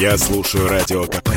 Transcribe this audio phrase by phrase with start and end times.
[0.00, 1.30] Я слушаю Радио КП,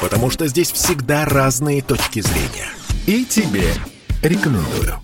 [0.00, 2.68] потому что здесь всегда разные точки зрения.
[3.06, 3.72] И тебе
[4.24, 5.00] рекомендую.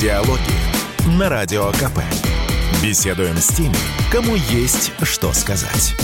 [0.00, 0.40] Диалоги
[1.16, 2.00] на Радио КП.
[2.82, 3.76] Беседуем с теми,
[4.10, 5.94] кому есть что сказать.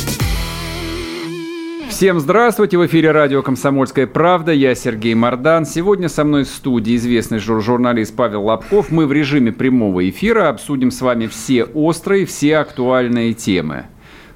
[2.01, 2.79] Всем здравствуйте!
[2.79, 4.53] В эфире радио «Комсомольская правда».
[4.53, 5.67] Я Сергей Мордан.
[5.67, 8.91] Сегодня со мной в студии известный жур журналист Павел Лобков.
[8.91, 13.85] Мы в режиме прямого эфира обсудим с вами все острые, все актуальные темы.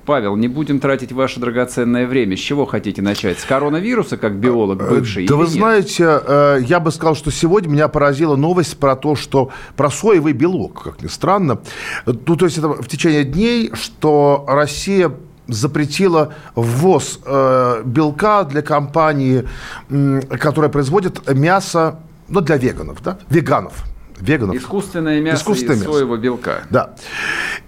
[0.04, 2.36] Павел, не будем тратить ваше драгоценное время.
[2.36, 3.40] С чего хотите начать?
[3.40, 5.26] С коронавируса, как биолог Э, бывший?
[5.26, 5.52] Да вы нет?
[5.54, 10.34] знаете, э, я бы сказал, что сегодня меня поразила новость про то, что про соевый
[10.34, 11.62] белок, как ни странно.
[12.04, 15.10] Ну, то есть это в течение дней, что Россия
[15.48, 19.46] запретила ввоз э, белка для компании,
[19.90, 23.84] м, которая производит мясо, ну, для веганов, да, веганов.
[24.20, 24.56] Веганов.
[24.56, 25.92] Искусственное мясо Искусственное из мясо.
[25.92, 26.62] соевого белка.
[26.70, 26.94] Да.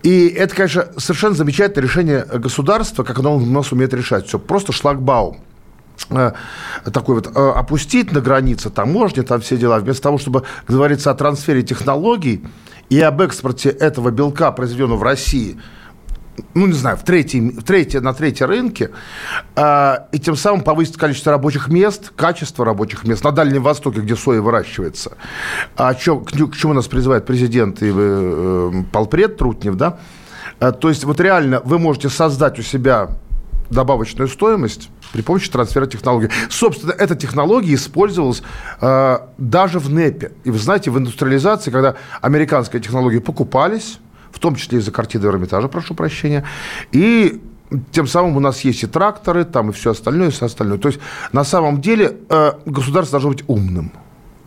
[0.03, 4.29] И это, конечно, совершенно замечательное решение государства, как оно у нас умеет решать.
[4.29, 5.41] Все просто шлагбаум
[6.11, 6.33] э,
[6.93, 11.15] такой вот э, опустить на границе таможни, там все дела, вместо того, чтобы говориться о
[11.15, 12.45] трансфере технологий
[12.89, 15.61] и об экспорте этого белка, произведенного в России,
[16.55, 18.91] ну, не знаю, в третий, в третий, на третьей рынке,
[19.55, 24.17] э, и тем самым повысить количество рабочих мест, качество рабочих мест на Дальнем Востоке, где
[24.17, 25.17] соя выращивается.
[25.77, 29.99] А чё- к, к чему нас призывает президент и э, полпред Трутнев, да?
[30.61, 33.09] Э, то есть вот реально вы можете создать у себя
[33.71, 36.31] добавочную стоимость при помощи трансфера технологий.
[36.51, 38.43] Собственно, эта технология использовалась
[38.81, 40.33] э, даже в НЭПе.
[40.45, 43.99] И вы знаете, в индустриализации, когда американские технологии покупались,
[44.37, 46.45] в том числе из-за картины Эрмитажа, прошу прощения,
[46.93, 47.41] и
[47.91, 50.77] тем самым у нас есть и тракторы, там и все остальное, и все остальное.
[50.79, 51.01] То есть
[51.33, 53.91] на самом деле э, государство должно быть умным.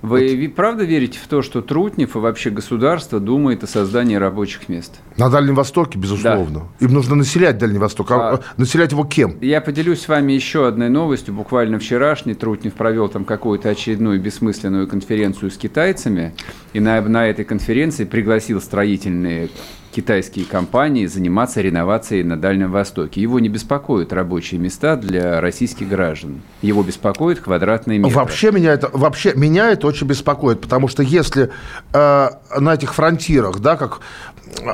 [0.02, 4.70] Вы ви- правда верите в то, что Трутнев и вообще государство думает о создании рабочих
[4.70, 5.02] мест?
[5.18, 6.68] На Дальнем Востоке, безусловно.
[6.80, 8.10] Им нужно населять Дальний Восток.
[8.12, 9.36] А, А- э, населять его кем?
[9.42, 11.34] Я поделюсь с вами еще одной новостью.
[11.34, 16.34] Буквально вчерашний Трутнев провел там какую-то очередную бессмысленную конференцию с китайцами.
[16.72, 19.50] И на, на этой конференции пригласил строительные
[19.92, 23.22] китайские компании заниматься реновацией на Дальнем Востоке.
[23.22, 26.42] Его не беспокоят рабочие места для российских граждан.
[26.62, 28.16] Его беспокоит квадратные метры.
[28.16, 31.52] Вообще меня это вообще меня это очень беспокоит, потому что если
[31.94, 34.02] э, на этих фронтирах, да, как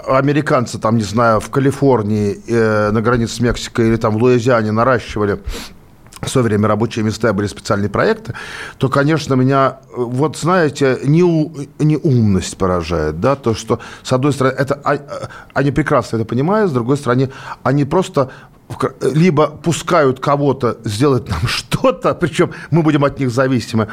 [0.07, 4.71] американцы там, не знаю, в Калифорнии э, на границе с Мексикой или там в Луизиане
[4.71, 5.39] наращивали
[6.25, 8.33] в свое время рабочие места были специальные проекты,
[8.77, 14.79] то, конечно, меня, вот знаете, неу- неумность поражает, да, то, что, с одной стороны, это,
[14.83, 17.29] а- а- они прекрасно это понимают, с другой стороны,
[17.63, 18.29] они просто
[19.01, 23.89] либо пускают кого-то сделать нам что-то, причем мы будем от них зависимы,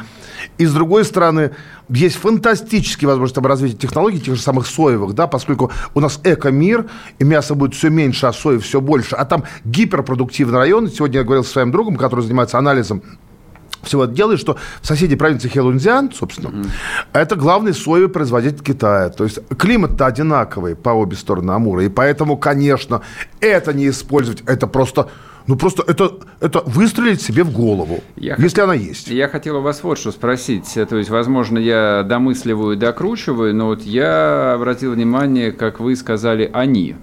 [0.57, 1.51] и с другой стороны,
[1.89, 6.89] есть фантастические возможности там развития технологий, тех же самых соевых, да, поскольку у нас эко-мир,
[7.19, 10.89] и мяса будет все меньше, а сои все больше, а там гиперпродуктивный район.
[10.89, 13.03] Сегодня я говорил со своим другом, который занимается анализом
[13.83, 16.65] всего это делает, что в соседней провинции Хелунцзян, собственно,
[17.13, 19.09] это главный соевый производитель Китая.
[19.09, 21.83] То есть климат-то одинаковый по обе стороны Амура.
[21.83, 23.01] И поэтому, конечно,
[23.39, 25.09] это не использовать, это просто,
[25.47, 29.07] ну просто это, это выстрелить себе в голову, Я если она есть.
[29.07, 30.73] Я хотел у вас вот что спросить.
[30.73, 36.49] То есть, возможно, я домысливаю и докручиваю, но вот я обратил внимание, как вы сказали
[36.53, 36.95] «они».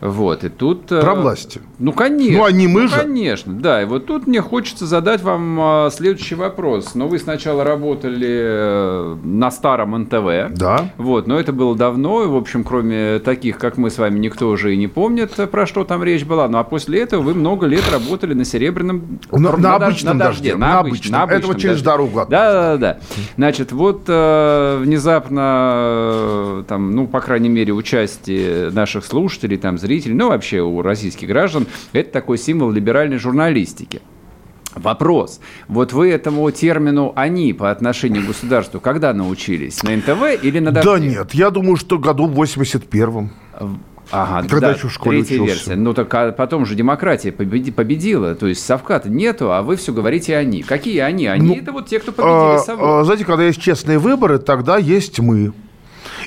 [0.00, 0.90] Вот, и тут...
[0.90, 1.60] э, Про власти.
[1.78, 2.38] Ну, конечно.
[2.38, 2.96] Ну, они мы же.
[2.96, 3.82] Конечно, да.
[3.82, 6.94] И вот тут мне хочется задать вам а, следующий вопрос.
[6.94, 10.56] Но вы сначала работали э, на старом НТВ.
[10.58, 10.90] Да.
[10.96, 14.48] Вот, но это было давно, и, в общем, кроме таких, как мы с вами, никто
[14.48, 16.48] уже и не помнит, э, про что там речь была.
[16.48, 19.18] Ну, а после этого вы много лет работали на серебряном...
[19.30, 21.28] На- на дож- обычном дожде, на обычном.
[21.30, 22.98] Это вот через дорогу от Да, да, да.
[23.36, 30.28] Значит, вот э, внезапно, там, ну, по крайней мере, участие наших слушателей, там, зрителей, ну,
[30.28, 34.00] вообще у российских граждан, это такой символ либеральной журналистики.
[34.74, 35.40] Вопрос.
[35.68, 39.82] Вот вы этому термину «они» по отношению к государству когда научились?
[39.82, 40.90] На НТВ или на «Дожде»?
[40.90, 43.30] Да нет, я думаю, что году в 81-м.
[44.10, 45.70] Ага, Когда да, еще в школе третья учился.
[45.70, 45.76] версия.
[45.76, 48.34] Ну, так а потом же демократия победи- победила.
[48.34, 50.62] То есть совка-то нету, а вы все говорите «они».
[50.62, 51.26] Какие «они»?
[51.26, 52.84] Они Ну, это вот те, кто победили А, сову.
[52.84, 55.52] а, Знаете, когда есть честные выборы, тогда есть мы.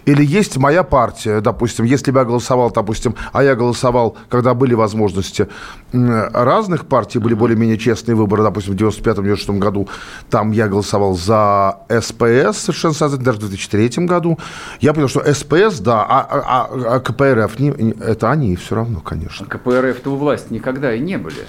[0.06, 4.74] Или есть моя партия, допустим, если бы я голосовал, допустим, а я голосовал, когда были
[4.74, 5.47] возможности
[5.94, 9.88] разных партий, были более-менее честные выборы, допустим, в 95-96 году,
[10.30, 14.38] там я голосовал за СПС, совершенно сознательно, даже в 2003 году.
[14.81, 18.75] Я понял, что СПС, да, а, а- а- а КПРФ, не- не- это они все
[18.75, 19.45] равно, конечно.
[19.45, 21.45] КПРФ-то у власти никогда и не были.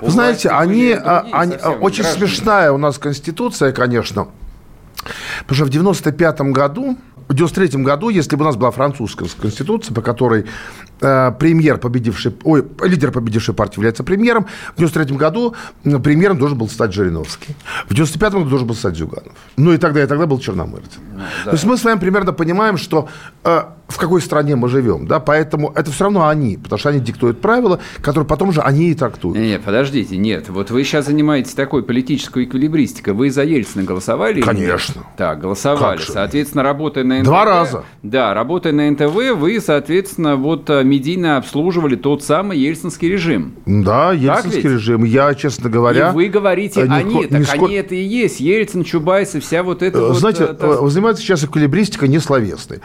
[0.00, 2.26] Вы знаете, они, а, они- совсем очень граждане.
[2.26, 4.28] смешная у нас конституция, конечно.
[5.40, 6.96] Потому что в 95 году,
[7.32, 10.46] в 93 году, если бы у нас была французская конституция, по которой
[11.02, 14.46] премьер, победивший, ой, лидер победившей партии является премьером.
[14.74, 15.54] В 93 году
[16.02, 17.56] премьером должен был стать Жириновский.
[17.88, 19.32] В 95 году должен был стать Зюганов.
[19.56, 21.00] Ну и тогда, и тогда был Черномырдин.
[21.12, 21.50] Ну, да.
[21.50, 23.08] То есть мы с вами примерно понимаем, что
[23.44, 23.62] э,
[23.92, 27.40] в какой стране мы живем, да, поэтому это все равно они, потому что они диктуют
[27.40, 29.36] правила, которые потом же они и трактуют.
[29.36, 34.40] Нет, нет подождите, нет, вот вы сейчас занимаетесь такой политической эквилибристикой, вы за Ельцина голосовали?
[34.40, 35.02] Конечно.
[35.16, 36.00] Так, голосовали.
[36.00, 37.26] Соответственно, работая на НТВ...
[37.26, 37.84] Два раза.
[38.02, 43.54] Да, работая на НТВ, вы, соответственно, вот э, медийно обслуживали тот самый ельцинский режим.
[43.64, 45.04] Да, ельцинский режим.
[45.04, 46.10] Я, честно говоря...
[46.10, 47.68] И вы говорите, э, они, не, так не сколь...
[47.68, 48.40] они это и есть.
[48.40, 50.58] Ельцин, Чубайс и вся вот эта Знаете, вот...
[50.58, 52.80] Знаете, вы занимаетесь сейчас эквилибристикой не словесной.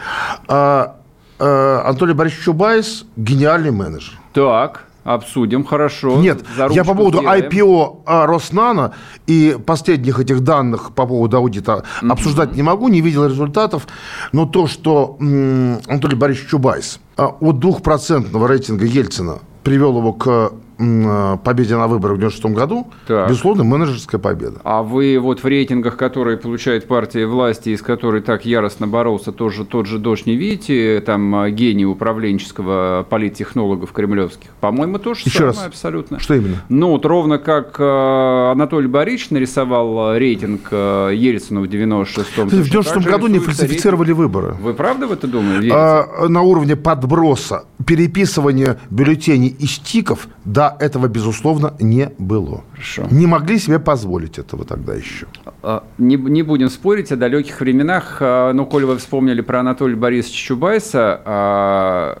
[0.48, 0.96] А,
[1.38, 4.18] а, Анатолий Борисович Чубайс– гениальный менеджер.
[4.32, 6.16] Так обсудим, хорошо.
[6.18, 7.44] Нет, я по поводу сделаем.
[7.44, 8.92] IPO а, Роснано
[9.26, 12.12] и последних этих данных по поводу аудита mm-hmm.
[12.12, 13.86] обсуждать не могу, не видел результатов,
[14.32, 21.76] но то, что Анатолий Борисович Чубайс а, от двухпроцентного рейтинга Ельцина привел его к победе
[21.76, 23.28] на выборах в 1996 году, так.
[23.28, 24.60] безусловно, менеджерская победа.
[24.64, 29.64] А вы вот в рейтингах, которые получает партия власти, из которой так яростно боролся тоже
[29.64, 34.50] тот же дождь, не видите, там э, гений управленческого политтехнологов кремлевских?
[34.60, 35.66] По-моему, тоже Еще самое раз.
[35.66, 36.20] абсолютно.
[36.20, 36.62] Что именно?
[36.68, 42.48] Ну, вот ровно как э, Анатолий Борисович нарисовал рейтинг Ельцина в 96-м.
[42.48, 44.18] В 96 году не фальсифицировали рейтинг.
[44.18, 44.56] выборы.
[44.60, 45.70] Вы правда в это думаете?
[45.72, 52.64] А, на уровне подброса, переписывания бюллетеней из тиков, да, этого, безусловно, не было.
[52.72, 53.06] Хорошо.
[53.10, 55.26] Не могли себе позволить этого тогда еще.
[55.62, 59.96] А, не, не будем спорить о далеких временах, а, но, коли вы вспомнили про Анатолия
[59.96, 62.18] Борисовича Чубайса, а,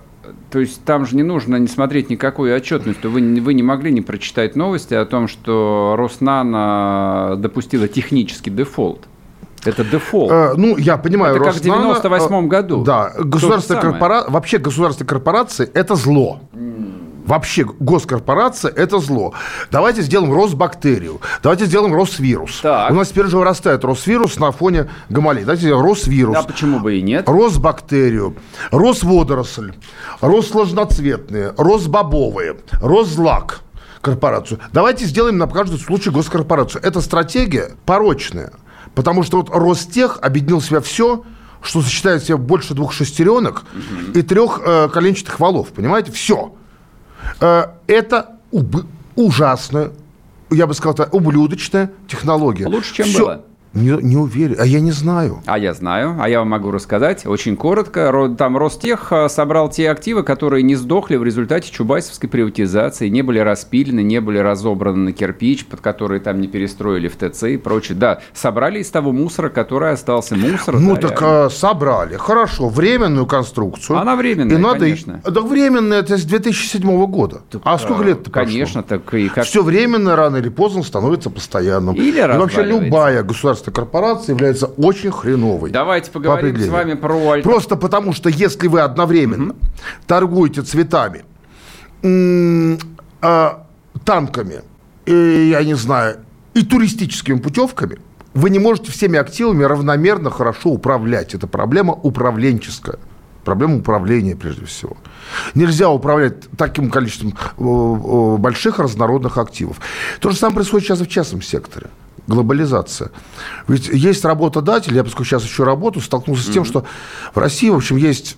[0.50, 3.04] то есть там же не нужно не смотреть никакую отчетность.
[3.04, 9.06] Вы, вы не могли не прочитать новости о том, что Роснано допустила технический дефолт.
[9.64, 10.30] Это дефолт.
[10.30, 12.84] Э, ну, я понимаю, Это Роснано, как в 98 э, году.
[12.84, 14.24] Да, государственная корпора...
[14.28, 16.40] вообще государственные корпорации– это зло.
[16.52, 16.87] Mm
[17.28, 19.34] вообще госкорпорация– это зло.
[19.70, 22.60] Давайте сделаем Росбактерию, давайте сделаем Росвирус.
[22.62, 22.90] Так.
[22.90, 25.42] У нас теперь же вырастает Росвирус на фоне гамалей.
[25.42, 26.34] Давайте сделаем Росвирус.
[26.34, 27.28] Да, почему бы и нет?
[27.28, 28.36] Росбактерию,
[28.70, 29.74] Росводоросль,
[30.20, 33.60] Россложноцветные, Росбобовые, Росзлак
[34.00, 34.60] корпорацию.
[34.72, 36.82] Давайте сделаем на каждый случай госкорпорацию.
[36.82, 38.52] Эта стратегия порочная,
[38.94, 41.24] потому что вот Ростех объединил в себя все,
[41.60, 44.18] что сочетает в себе больше двух шестеренок угу.
[44.18, 45.68] и трех э, коленчатых валов.
[45.68, 46.12] Понимаете?
[46.12, 46.54] Все.
[47.40, 48.36] Э, это
[49.16, 49.90] ужасная,
[50.50, 52.66] я бы сказал, ублюдочная технология.
[52.66, 53.18] Лучше, чем Все.
[53.18, 53.44] было.
[53.74, 54.56] Не, не уверен.
[54.58, 55.42] А я не знаю.
[55.46, 56.16] А я знаю.
[56.20, 58.34] А я вам могу рассказать очень коротко.
[58.36, 63.38] Там Ростех а, собрал те активы, которые не сдохли в результате чубайсовской приватизации, не были
[63.38, 67.96] распилены, не были разобраны на кирпич, под который там не перестроили в ТЦ и прочее.
[67.98, 70.34] Да, собрали из того мусора, который остался.
[70.36, 70.78] Мусор.
[70.78, 72.16] Ну так а, собрали.
[72.16, 72.68] Хорошо.
[72.68, 73.98] Временную конструкцию.
[73.98, 74.80] Она временная, и надо...
[74.80, 75.20] конечно.
[75.24, 77.42] Да временная, это с 2007 года.
[77.50, 78.82] Так, а сколько лет Конечно.
[78.82, 79.44] Так и как...
[79.44, 81.94] Все временно рано или поздно становится постоянным.
[81.94, 85.70] Или и вообще любая государственная государственная корпорация является очень хреновой.
[85.70, 87.50] Давайте поговорим по с вами про альтер...
[87.50, 89.60] Просто потому, что если вы одновременно угу.
[90.06, 91.24] торгуете цветами,
[92.02, 93.50] э,
[94.04, 94.62] танками,
[95.06, 96.18] и, я не знаю,
[96.54, 97.98] и туристическими путевками,
[98.34, 101.34] вы не можете всеми активами равномерно хорошо управлять.
[101.34, 102.98] Это проблема управленческая.
[103.44, 104.96] Проблема управления, прежде всего.
[105.54, 109.80] Нельзя управлять таким количеством э, э, больших разнородных активов.
[110.20, 111.86] То же самое происходит сейчас и в частном секторе
[112.28, 113.10] глобализация.
[113.66, 116.84] Ведь есть работодатель, я поскольку сейчас еще работаю, столкнулся с тем, что
[117.34, 118.36] в России, в общем, есть,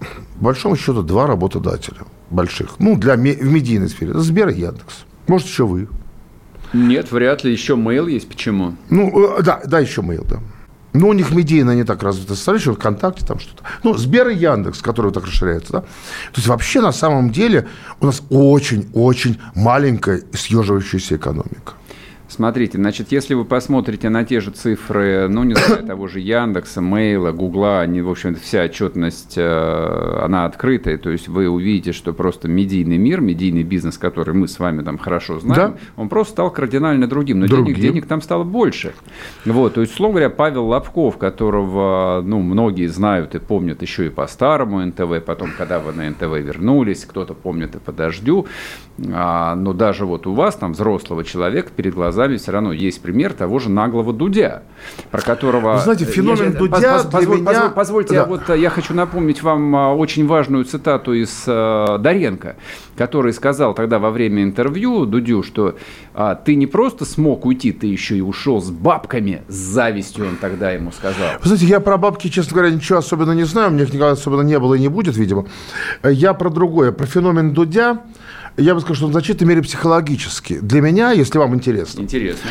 [0.00, 2.78] по большому счету, два работодателя больших.
[2.78, 4.10] Ну, для, в медийной сфере.
[4.10, 5.04] Это Сбер и Яндекс.
[5.26, 5.88] Может, еще вы.
[6.72, 7.52] Нет, вряд ли.
[7.52, 8.28] Еще mail есть.
[8.28, 8.76] Почему?
[8.90, 10.40] Ну, э, да, да, еще mail, да.
[10.94, 12.28] Но у них медийно не так развито.
[12.28, 13.62] Представляешь, ВКонтакте там что-то.
[13.84, 15.80] Ну, Сбер и Яндекс, которые так расширяются, да.
[15.80, 17.68] То есть, вообще, на самом деле,
[18.00, 21.74] у нас очень-очень маленькая съеживающаяся экономика.
[22.28, 26.82] Смотрите, значит, если вы посмотрите на те же цифры, ну, не знаю, того же Яндекса,
[26.82, 32.12] Мейла, Гугла, они, в общем-то, вся отчетность, э, она открытая, то есть вы увидите, что
[32.12, 35.78] просто медийный мир, медийный бизнес, который мы с вами там хорошо знаем, да?
[35.96, 37.74] он просто стал кардинально другим, но другим.
[37.74, 38.92] денег, денег там стало больше.
[39.46, 44.10] Вот, то есть, слово говоря, Павел Лобков, которого, ну, многие знают и помнят еще и
[44.10, 48.46] по старому НТВ, потом, когда вы на НТВ вернулись, кто-то помнит и по дождю,
[49.14, 53.00] а, но даже вот у вас, там, взрослого человека перед глазами глазами все равно есть
[53.00, 54.62] пример того же наглого Дудя,
[55.10, 55.74] про которого...
[55.74, 57.46] Вы знаете, феномен я, Дудя поз, позволь, меня...
[57.46, 58.20] позволь, Позвольте, да.
[58.20, 62.56] я, вот, я хочу напомнить вам очень важную цитату из uh, Доренко,
[62.96, 65.76] который сказал тогда во время интервью Дудю, что
[66.14, 70.36] а, ты не просто смог уйти, ты еще и ушел с бабками, с завистью он
[70.36, 71.28] тогда ему сказал.
[71.40, 74.10] Вы знаете, я про бабки, честно говоря, ничего особенно не знаю, у меня их никогда
[74.10, 75.46] особенно не было и не будет, видимо.
[76.02, 78.02] Я про другое, про феномен Дудя,
[78.58, 80.58] я бы сказал, что он в значительной мере психологический.
[80.60, 82.00] Для меня, если вам интересно.
[82.00, 82.50] Интересно.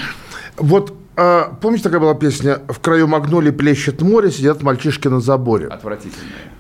[0.58, 5.68] Вот а, помните, такая была песня «В краю магнолии плещет море, сидят мальчишки на заборе».
[5.68, 6.52] Отвратительная.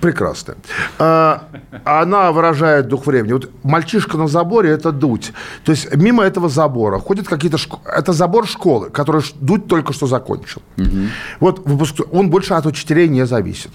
[0.00, 0.54] Прекрасно.
[1.00, 1.48] А,
[1.84, 3.32] она выражает дух времени.
[3.32, 5.32] Вот мальчишка на заборе– это дуть.
[5.64, 7.58] То есть мимо этого забора ходят какие-то...
[7.58, 7.80] Шко...
[7.84, 10.62] Это забор школы, который дуть только что закончил.
[10.76, 10.86] Угу.
[11.40, 12.00] Вот выпуск...
[12.12, 13.72] он больше от учителей не зависит.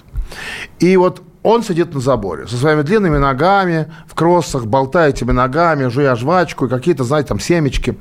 [0.78, 5.88] И вот он сидит на заборе со своими длинными ногами, в кроссах, болтает этими ногами,
[5.88, 7.96] жуя жвачку и какие-то, знаете, там семечки.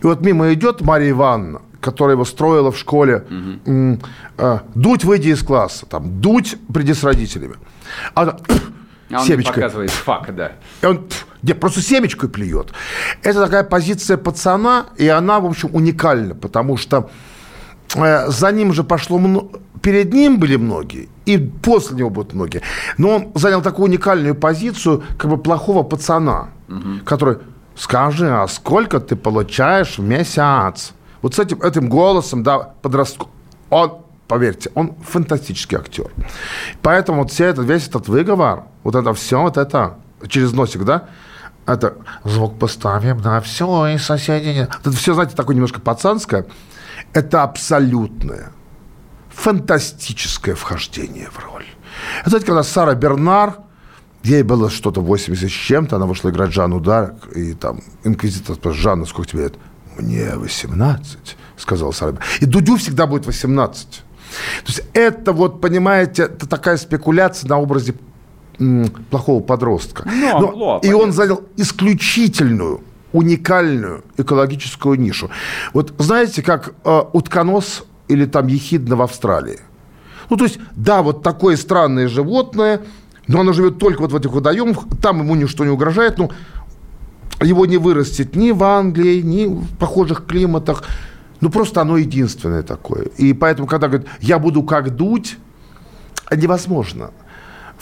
[0.00, 3.24] И вот мимо идет Мария Ивановна, которая его строила в школе,
[3.66, 3.98] угу.
[4.36, 7.54] э, дуть, выйди из класса, там, дуть, приди с родителями.
[8.14, 8.36] А,
[9.10, 9.54] а он семечкой.
[9.54, 10.52] показывает факт, да.
[10.82, 11.06] И он
[11.42, 12.72] где просто семечкой плюет.
[13.22, 17.10] Это такая позиция пацана, и она, в общем, уникальна, потому что
[17.94, 22.62] за ним же пошло много перед ним были многие, и после него будут многие.
[22.96, 27.04] Но он занял такую уникальную позицию, как бы плохого пацана, угу.
[27.04, 27.38] который,
[27.76, 30.92] скажи, а сколько ты получаешь в месяц?
[31.20, 33.28] Вот с этим, этим голосом, да, подростку,
[33.70, 36.10] он, поверьте, он фантастический актер.
[36.80, 39.96] Поэтому вот все это, весь этот выговор, вот это все, вот это,
[40.28, 41.08] через носик, да,
[41.66, 41.94] это
[42.24, 44.68] звук поставим на все, и соседи...
[44.80, 46.46] Это все, знаете, такое немножко пацанское.
[47.12, 48.52] Это абсолютное,
[49.30, 51.66] фантастическое вхождение в роль.
[52.20, 53.58] Это, знаете, когда Сара Бернар,
[54.22, 58.82] ей было что-то 80 с чем-то, она вышла играть Жанну Дарк, и там инквизитор спрашивает,
[58.82, 59.54] Жанна, сколько тебе лет?
[59.98, 62.16] Мне 18, сказал Сара.
[62.40, 63.88] И Дудю всегда будет 18.
[63.88, 64.02] То
[64.66, 67.94] есть это вот, понимаете, это такая спекуляция на образе
[69.10, 70.04] плохого подростка.
[70.06, 72.80] Ну, Но, Но, и он занял исключительную,
[73.12, 75.30] уникальную экологическую нишу.
[75.72, 79.60] Вот знаете, как э, утконос или там ехидна в Австралии.
[80.30, 82.80] Ну, то есть, да, вот такое странное животное,
[83.28, 86.30] но оно живет только вот в этих водоемах, там ему ничто не угрожает, ну,
[87.40, 90.84] его не вырастет ни в Англии, ни в похожих климатах.
[91.40, 93.06] Ну, просто оно единственное такое.
[93.18, 95.38] И поэтому, когда говорят, я буду как дуть,
[96.30, 97.10] невозможно.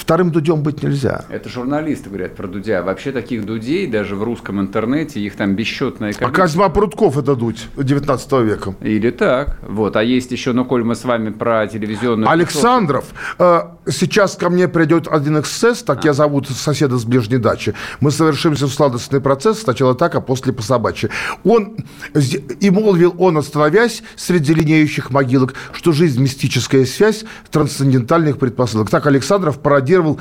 [0.01, 1.27] Вторым Дудем быть нельзя.
[1.29, 2.83] Это журналисты говорят про Дудя.
[2.83, 6.29] Вообще таких Дудей даже в русском интернете их там бесчетное количество.
[6.29, 8.75] А Козьма Прутков это Дудь 19 века.
[8.81, 9.59] Или так.
[9.63, 9.97] Вот.
[9.97, 12.31] А есть еще, ну, коль мы с вами про телевизионную...
[12.31, 13.05] Александров.
[13.39, 16.09] Э, сейчас ко мне придет один эксцесс, так а.
[16.09, 17.75] я зову соседа с ближней дачи.
[18.01, 21.11] Мы совершимся в сладостный процесс, сначала так, а после по собачьи.
[21.45, 21.77] Он,
[22.15, 28.89] и молвил он, остановясь среди линеющих могилок, что жизнь– мистическая связь трансцендентальных предпосылок.
[28.89, 30.21] Так Александров пародирует пародировал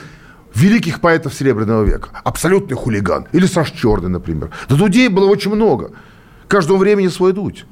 [0.55, 2.09] великих поэтов Серебряного века.
[2.23, 3.27] Абсолютный хулиган.
[3.33, 4.49] Или Саш Черный, например.
[4.67, 5.91] Да Дудей было очень много.
[6.47, 7.65] Каждому времени свой дуть.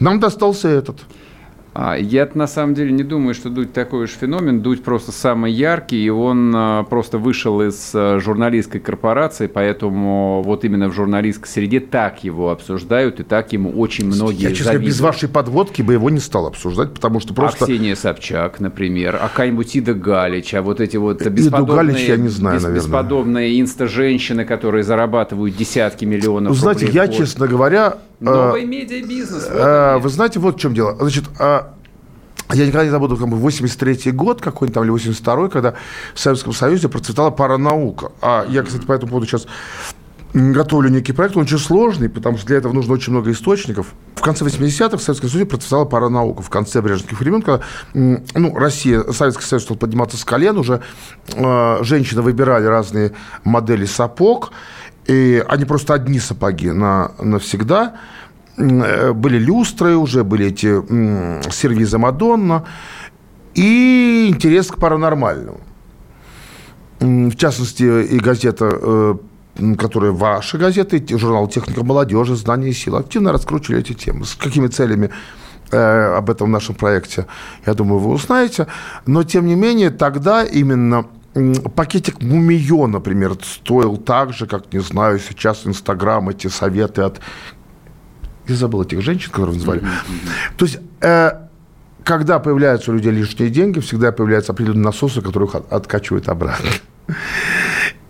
[0.00, 0.96] Нам достался этот.
[1.74, 4.60] А, я на самом деле не думаю, что Дудь такой уж феномен.
[4.60, 10.64] Дудь просто самый яркий, и он а, просто вышел из а, журналистской корпорации, поэтому вот
[10.64, 15.00] именно в журналистской среде так его обсуждают, и так ему очень многие Я, честно, без
[15.00, 17.64] вашей подводки бы его не стал обсуждать, потому что просто...
[17.64, 21.76] А Ксения Собчак, например, а какая-нибудь Ида Галич, а вот эти вот бесподобные...
[21.76, 22.84] Галич я не знаю, бес, наверное.
[22.84, 29.48] Бесподобные инста-женщины, которые зарабатывают десятки миллионов знаете, я, честно говоря, Новый медиабизнес.
[29.50, 30.96] Вот вы знаете, вот в чем дело.
[30.98, 31.24] Значит,
[32.52, 35.74] я никогда не забуду, как бы 83 год какой-нибудь там, или 82-й, когда
[36.14, 38.12] в Советском Союзе процветала паранаука.
[38.20, 39.46] А я, кстати, по этому поводу сейчас
[40.34, 43.94] готовлю некий проект, он очень сложный, потому что для этого нужно очень много источников.
[44.16, 46.42] В конце 80-х в Советском Союзе процветала паранаука.
[46.42, 50.82] В конце брежневских времен, когда ну, Россия, Советский Союз стал подниматься с колен, уже
[51.34, 53.12] э, женщины выбирали разные
[53.44, 54.50] модели сапог,
[55.06, 57.96] и они просто одни сапоги на, навсегда.
[58.56, 60.80] Э, были люстры уже, были эти
[61.50, 62.64] сервизы Мадонна.
[63.54, 65.60] И интерес к паранормальному.
[67.00, 69.14] В частности, и газета, э,
[69.78, 74.24] которая ваша газета, и журнал «Техника молодежи», «Знания и сила» активно раскручивали эти темы.
[74.24, 75.10] С какими целями
[75.70, 77.26] э, об этом в нашем проекте,
[77.66, 78.66] я думаю, вы узнаете.
[79.06, 81.06] Но, тем не менее, тогда именно
[81.74, 87.20] пакетик Мумиё, например, стоил так же, как, не знаю, сейчас Инстаграм, эти советы от...
[88.46, 89.80] Я забыл этих женщин, которые называли.
[89.80, 90.56] Mm-hmm.
[90.56, 91.30] То есть, э,
[92.04, 96.70] когда появляются у людей лишние деньги, всегда появляются определенные насосы, которые их откачивают обратно.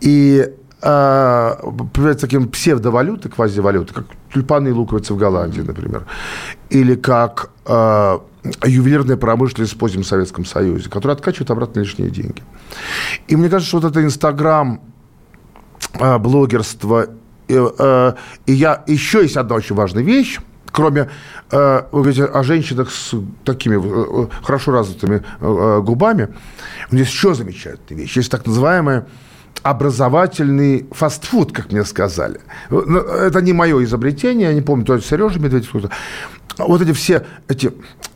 [0.00, 0.50] И
[0.84, 6.04] появляются таким псевдовалюты, квазивалюты, как тюльпаны и луковицы в Голландии, например,
[6.68, 8.18] или как э,
[8.64, 12.42] ювелирная промышленность в позднем Советском Союзе, которая откачивает обратно лишние деньги.
[13.28, 14.80] И мне кажется, что вот это Инстаграм,
[15.94, 17.06] э, блогерство,
[17.48, 18.12] э, э,
[18.44, 20.38] и я, еще есть одна очень важная вещь,
[20.70, 21.08] кроме
[21.50, 23.14] э, вы говорите о женщинах с
[23.44, 26.28] такими э, хорошо развитыми э, губами,
[26.90, 28.16] у них еще замечательная вещь.
[28.18, 29.06] Есть так называемая
[29.62, 32.40] образовательный фастфуд, как мне сказали.
[32.70, 35.74] Ну, это не мое изобретение, я не помню, то есть Сережа Медведев.
[36.58, 37.72] Вот эти все эти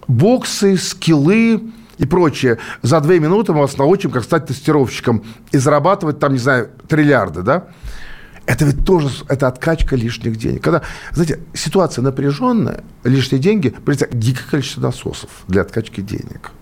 [0.07, 2.59] боксы, скиллы, и прочее.
[2.83, 7.43] За две минуты мы вас научим, как стать тестировщиком и зарабатывать там, не знаю, триллиарды,
[7.43, 7.69] да?
[8.47, 10.63] Это ведь тоже это откачка лишних денег.
[10.63, 16.53] Когда, знаете, ситуация напряженная, лишние деньги, придется дикое количество насосов для откачки денег.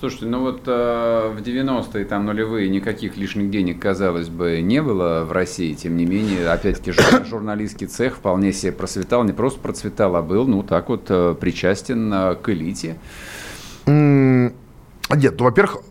[0.00, 5.24] Слушайте, ну вот э, в 90-е, там нулевые, никаких лишних денег, казалось бы, не было
[5.24, 5.74] в России.
[5.74, 6.92] Тем не менее, опять-таки,
[7.28, 9.24] журналистский цех вполне себе процветал.
[9.24, 12.96] Не просто процветал, а был, ну, так вот, э, причастен э, к элите.
[13.86, 14.54] Нет,
[15.38, 15.82] ну, во-первых,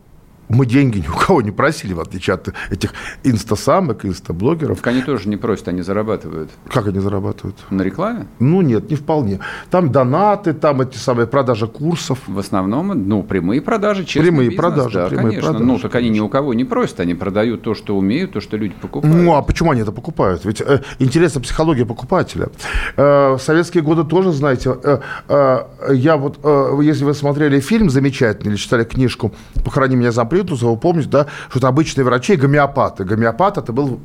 [0.50, 4.77] мы деньги ни у кого не просили, в отличие от этих инстасамок, инстаблогеров.
[4.77, 6.50] Так они тоже не просят, они зарабатывают.
[6.72, 7.56] Как они зарабатывают?
[7.70, 8.27] На рекламе?
[8.39, 9.39] Ну, нет, не вполне.
[9.70, 12.20] Там донаты, там эти самые продажи курсов.
[12.27, 15.50] В основном, ну, прямые продажи, честный Прямые бизнес, продажи, да, прямые конечно.
[15.51, 15.65] продажи.
[15.65, 18.58] Ну, так они ни у кого не просят, они продают то, что умеют, то, что
[18.58, 19.15] люди покупают.
[19.15, 20.46] Ну, а почему они это покупают?
[20.46, 22.50] Ведь э, интересна психология покупателя.
[22.98, 25.60] Э, в советские годы тоже, знаете, э, э,
[25.94, 29.32] я вот, э, если вы смотрели фильм замечательный или читали книжку
[29.63, 33.03] «Похорони меня за Плинтусова», помните, да, что это обычные врачи, гомеопаты.
[33.03, 34.00] Гомеопат это был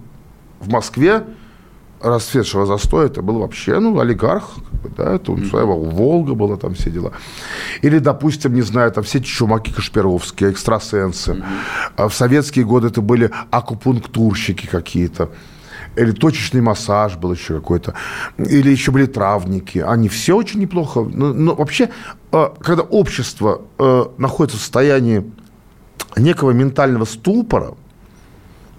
[0.61, 1.25] в Москве
[2.01, 4.51] расцветшего застоя, это был вообще, ну, олигарх,
[4.97, 7.13] да, это он своего Волга была, там все дела.
[7.83, 11.43] Или, допустим, не знаю, там все чумаки Кашпировские, экстрасенсы.
[11.97, 15.31] А в советские годы это были акупунктурщики какие-то.
[15.97, 17.95] Или точечный массаж был еще какой-то.
[18.37, 19.79] Или еще были травники.
[19.79, 21.01] Они все очень неплохо.
[21.01, 21.89] Но, но вообще,
[22.33, 25.25] э, когда общество э, находится в состоянии
[26.17, 27.75] некого ментального ступора,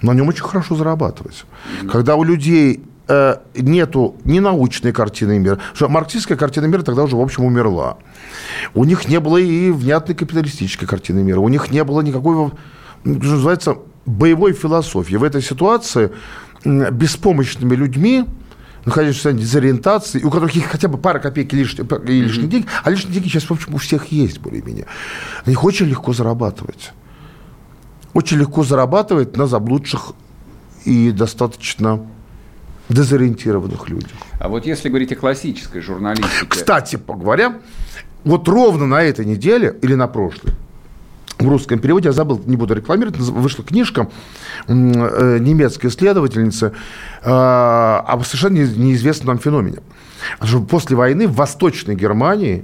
[0.01, 1.45] на нем очень хорошо зарабатывать.
[1.45, 1.89] Mm-hmm.
[1.89, 7.15] Когда у людей э, нету ни научной картины мира, что марксистская картина мира тогда уже,
[7.15, 7.97] в общем, умерла.
[8.73, 11.39] У них не было и внятной капиталистической картины мира.
[11.39, 12.51] У них не было никакой,
[13.03, 15.15] что называется, боевой философии.
[15.15, 16.11] В этой ситуации
[16.63, 18.25] беспомощными людьми,
[18.85, 22.67] находящихся в дезориентации, у которых есть хотя бы пара копеек и лишних, и лишних денег,
[22.83, 24.85] а лишние деньги сейчас, в общем, у всех есть более-менее,
[25.45, 26.91] на них очень легко зарабатывать
[28.15, 30.13] очень легко зарабатывает на заблудших
[30.85, 31.99] и достаточно
[32.87, 34.17] дезориентированных людях.
[34.39, 36.45] А вот если говорить о классической журналистике...
[36.47, 37.59] Кстати говоря,
[38.23, 40.53] вот ровно на этой неделе или на прошлой
[41.37, 44.09] в русском переводе, я забыл, не буду рекламировать, вышла книжка
[44.67, 46.71] э, немецкой исследовательницы
[47.21, 49.79] э, об совершенно неизвестном нам феномене.
[50.69, 52.63] После войны в Восточной Германии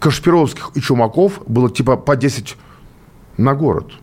[0.00, 2.56] Кашпировских и Чумаков было типа по 10
[3.36, 3.92] на город–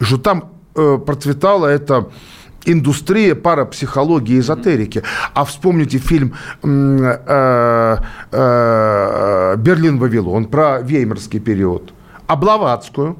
[0.00, 2.08] что там э, процветала эта
[2.64, 5.02] индустрия парапсихологии и эзотерики.
[5.34, 7.98] А вспомните фильм э,
[8.32, 11.92] э, «Берлин-Вавилон» про веймарский период.
[12.26, 13.16] А Блаватскую,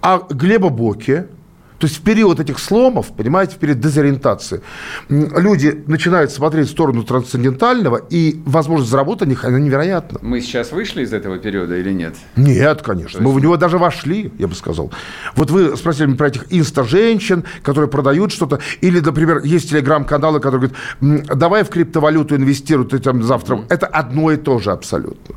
[0.00, 1.26] а Глеба Боки–
[1.78, 4.62] то есть в период этих сломов, понимаете, в период дезориентации,
[5.08, 10.18] люди начинают смотреть в сторону трансцендентального, и возможность заработать них, она невероятна.
[10.22, 12.14] Мы сейчас вышли из этого периода или нет?
[12.36, 13.18] Нет, конечно.
[13.18, 13.20] есть...
[13.20, 14.92] Мы в него даже вошли, я бы сказал.
[15.36, 21.38] Вот вы спросили про этих инста-женщин, которые продают что-то, или, например, есть телеграм-каналы, которые говорят,
[21.38, 23.56] давай в криптовалюту инвестируй, ты там завтра.
[23.56, 23.66] Mm-hmm.
[23.68, 25.36] Это одно и то же абсолютно.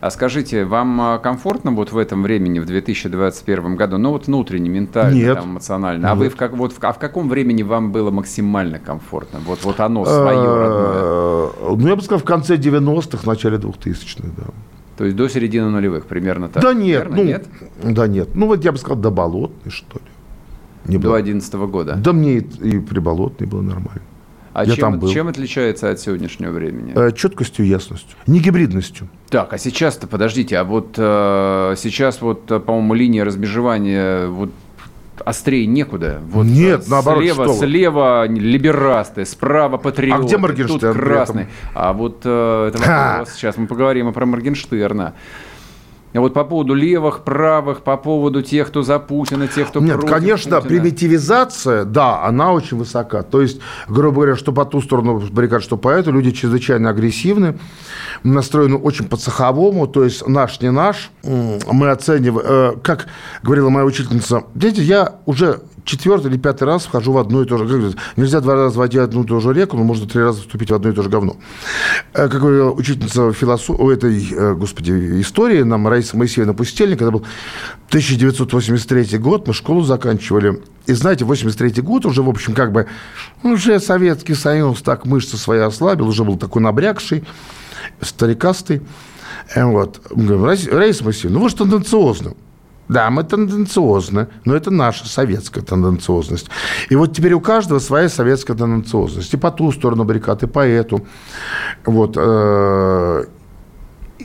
[0.00, 4.68] А скажите, вам а, комфортно вот в этом времени, в 2021 году, ну вот внутренне,
[4.68, 5.38] ментально, Нет.
[5.38, 6.02] Там, эмоционально?
[6.02, 6.10] Нет.
[6.10, 9.40] А вы в, как, вот, а в каком времени вам было максимально комфортно?
[9.44, 11.50] Вот, вот оно свое родное.
[11.76, 14.44] Ну, я бы сказал, в конце 90-х, начале 2000-х, да.
[14.96, 16.62] То есть до середины нулевых примерно так?
[16.62, 17.16] Да нет, Верно?
[17.16, 17.46] ну, нет?
[17.82, 18.28] Да нет.
[18.34, 20.04] Ну, вот я бы сказал, до болотной, что ли.
[20.86, 21.96] Не до 2011 года?
[21.96, 24.02] Да мне и, и при болотной было нормально.
[24.58, 25.08] А Я чем, там был.
[25.08, 26.92] чем отличается от сегодняшнего времени?
[26.96, 29.08] Э, четкостью, ясностью, не гибридностью.
[29.30, 34.50] Так, а сейчас-то, подождите, а вот э, сейчас вот, э, по-моему, линия размежевания вот
[35.24, 36.20] острее некуда.
[36.28, 41.46] Вот Нет, слева, наоборот, что Слева либерасты, справа патриоты, а где Моргенштерн тут красный.
[41.74, 45.14] А вот э, это вопрос, сейчас мы поговорим про Моргенштерна.
[46.18, 50.00] А вот по поводу левых, правых, по поводу тех, кто за Путина, тех, кто Нет,
[50.00, 50.68] против конечно, Путина.
[50.68, 53.22] примитивизация, да, она очень высока.
[53.22, 57.56] То есть, грубо говоря, что по ту сторону баррикад, что по эту, люди чрезвычайно агрессивны,
[58.24, 61.12] настроены очень по-цеховому, то есть наш не наш.
[61.22, 63.06] Мы оцениваем, э, как
[63.44, 67.58] говорила моя учительница, знаете, я уже четвертый или пятый раз вхожу в одну и ту
[67.58, 67.94] же...
[68.16, 70.70] Нельзя два раза войти в одну и ту же реку, но можно три раза вступить
[70.70, 71.36] в одно и то же говно.
[72.12, 77.24] Э, Как говорила учительница философии, этой, э, господи, истории нам Раиса Моисеевна Пустельник, это был
[77.88, 80.62] 1983 год, мы школу заканчивали.
[80.86, 82.86] И знаете, 83 год уже, в общем, как бы,
[83.42, 87.24] уже Советский Союз так мышцы свои ослабил, уже был такой набрякший,
[88.02, 88.82] старикастый.
[89.54, 90.00] Э, Вот.
[90.14, 92.34] Мы говорим, «Раис- Раиса Моисеевна, ну вы же тенденциозны.
[92.88, 96.48] Да, мы тенденциозны, но это наша советская тенденциозность.
[96.90, 99.34] И вот теперь у каждого своя советская тенденциозность.
[99.34, 101.06] И по ту сторону баррикад, и по эту.
[101.84, 102.16] Вот.
[102.16, 103.24] э,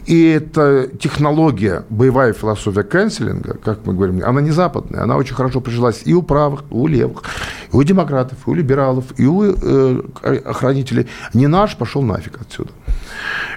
[0.06, 5.62] И эта технология, боевая философия канцелинга, как мы говорим, она не западная, она очень хорошо
[5.62, 7.23] прижилась и у правых, и у левых,
[7.71, 10.02] и у демократов, и у либералов, и у э,
[10.45, 11.08] охранителей.
[11.34, 12.71] Не наш, пошел нафиг отсюда.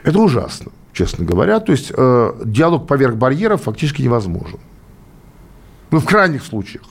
[0.05, 1.59] Это ужасно, честно говоря.
[1.61, 4.59] То есть э, диалог поверх барьеров фактически невозможен.
[5.91, 6.85] Ну, в крайних случаях.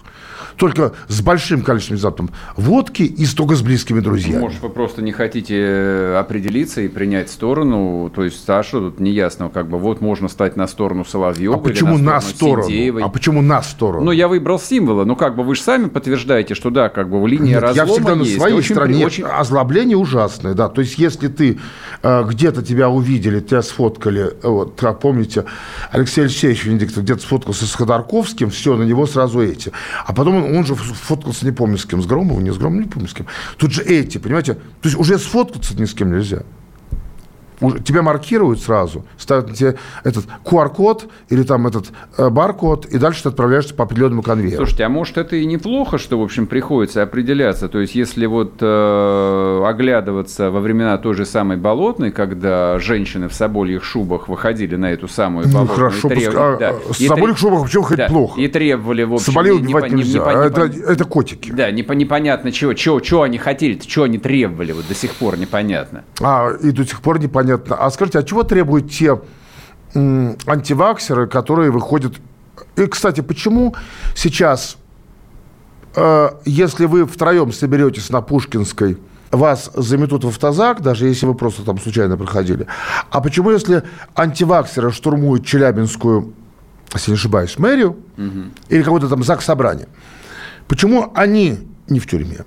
[0.58, 4.39] Только с большим количеством западом водки и только с близкими друзьями.
[4.39, 9.50] Может, вы просто не хотите э, определиться и принять сторону, то есть Саша тут неясно,
[9.50, 12.70] как бы вот можно стать на сторону Соловьева а почему на на сторону?
[13.04, 14.06] А почему на сторону?
[14.06, 17.28] Ну, я выбрал символы, ну, как бы вы же сами подтверждаете, что да, как бы
[17.28, 18.38] линия Нет, разлома я всегда на есть.
[18.38, 19.06] своей Очень- стороне.
[19.06, 20.70] очень- Озлобление ужасное, да.
[20.70, 21.60] То есть, если ты
[22.02, 25.46] э, где-то тебя увидели, тебя сфоткали, э, вот, как помните,
[25.91, 29.72] Алексей Алексеевич Венедиктов где-то сфоткался с Ходорковским, все, на него сразу эти.
[30.06, 32.84] А потом он, он же фоткался, не помню с кем, с Громовым, не с Громовым,
[32.84, 33.27] не помню с кем.
[33.58, 34.55] Тут же эти, понимаете?
[34.55, 36.43] То есть, уже сфоткаться ни с кем нельзя.
[37.60, 41.88] Тебя маркируют сразу, ставят тебе этот QR-код или там этот
[42.18, 44.58] э, бар-код, и дальше ты отправляешься по определенному конвейеру.
[44.58, 47.68] Слушайте, а может это и неплохо, что, в общем, приходится определяться.
[47.70, 53.34] То есть, если вот э, оглядываться во времена той же самой Болотной, когда женщины в
[53.34, 55.76] собольих шубах выходили на эту самую Ну, Болотную...
[55.78, 58.39] хорошо, и треб- а, да, с и собольных треб- шубах вообще хоть да, плохо.
[58.41, 59.26] И требовали, в общем...
[59.26, 60.20] Соболей не- не убивать не- нельзя.
[60.20, 61.52] не по- а не это, по- это котики.
[61.52, 65.38] Да, непо- непонятно чего, чего, чего они хотели, чего они требовали, вот до сих пор
[65.38, 66.04] непонятно.
[66.22, 67.44] А, и до сих пор непонятно.
[67.53, 69.19] А скажите, а чего требуют те
[69.93, 72.15] антиваксеры, которые выходят...
[72.75, 73.75] И, кстати, почему
[74.15, 74.77] сейчас,
[75.95, 78.97] э, если вы втроем соберетесь на Пушкинской,
[79.31, 82.67] вас заметут в автозак, даже если вы просто там случайно проходили.
[83.10, 83.84] А почему, если
[84.15, 86.34] антиваксеры штурмуют Челябинскую,
[86.93, 87.97] если не ошибаюсь, мэрию,
[88.69, 89.88] или какой-то там ЗАГС собрание,
[90.67, 92.45] почему они не в тюрьме?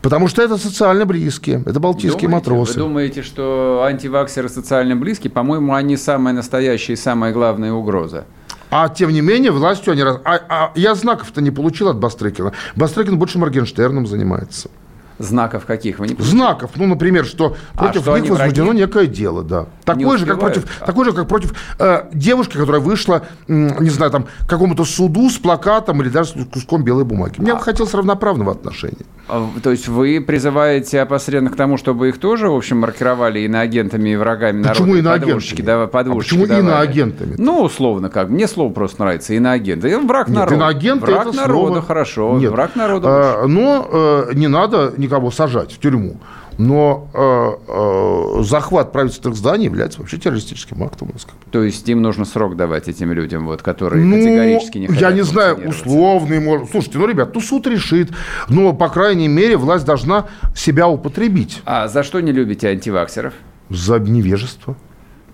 [0.00, 2.50] Потому что это социально близкие, это балтийские Думаете?
[2.50, 2.72] матросы.
[2.74, 5.30] Вы думаете, что антиваксеры социально близкие?
[5.30, 8.24] По-моему, они самая настоящая и самая главная угроза.
[8.70, 10.02] А тем не менее, властью они...
[10.02, 12.52] раз- А, а я знаков-то не получил от Бастрыкина.
[12.74, 14.70] Бастрыкин больше Моргенштерном занимается.
[15.22, 19.42] Знаков каких вы не Знаков, ну, например, что А, против что них возбуждено некое дело,
[19.42, 19.66] да.
[19.84, 24.10] Такое же, как против, такое же, как против э, девушки, которая вышла, м, не знаю,
[24.10, 27.34] там, к какому-то суду с плакатом или даже с куском белой бумаги.
[27.38, 29.04] Мне бы хотелось равноправного отношения.
[29.28, 34.10] А, То есть вы призываете опосредованно к тому, чтобы их тоже, в общем, маркировали иноагентами
[34.10, 34.96] и врагами Почему народа?
[34.96, 35.30] и иноагентами?
[35.32, 36.62] подводчики дава- А почему давали?
[36.64, 37.34] иноагентами?
[37.38, 38.28] Ну, условно как.
[38.28, 39.34] Мне слово просто нравится.
[39.34, 39.84] Иноагент.
[39.84, 40.54] И Враг Нет, народа.
[40.56, 42.36] иноагенты Враг это народа, слово- хорошо.
[42.38, 42.50] Нет.
[42.50, 46.16] Враг народа Э, но э, не надо никого сажать в тюрьму.
[46.58, 51.10] Но э, э, захват правительственных зданий является вообще террористическим актом.
[51.50, 55.12] То есть им нужно срок давать этим людям, вот, которые Ну, категорически не хотят я
[55.12, 56.70] не знаю, условный, может.
[56.70, 58.10] Слушайте, ну, ребят, ну суд решит.
[58.48, 63.34] Но, по крайней мере, власть должна себя употребить А за что не любите антиваксеров?
[63.70, 64.76] за невежество,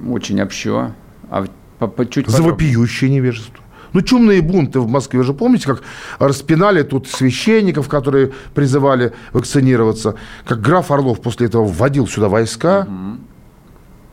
[0.08, 0.92] Очень общо.
[1.30, 1.44] А
[1.80, 3.64] по, по- чуть за вопиющее невежество.
[3.92, 5.82] Ну, чумные бунты в Москве же, помните, как
[6.18, 10.14] распинали тут священников, которые призывали вакцинироваться,
[10.46, 12.86] как граф Орлов после этого вводил сюда войска.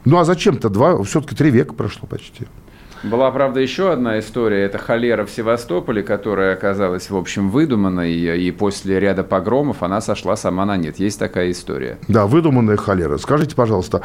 [0.06, 2.48] Ну, а зачем-то два, все-таки три века прошло почти.
[3.04, 4.64] Была, правда, еще одна история.
[4.64, 8.14] Это холера в Севастополе, которая оказалась, в общем, выдуманной.
[8.14, 10.98] И после ряда погромов она сошла сама на нет.
[10.98, 12.00] Есть такая история.
[12.08, 13.18] Да, выдуманная холера.
[13.18, 14.02] Скажите, пожалуйста,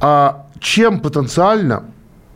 [0.00, 1.84] а чем потенциально,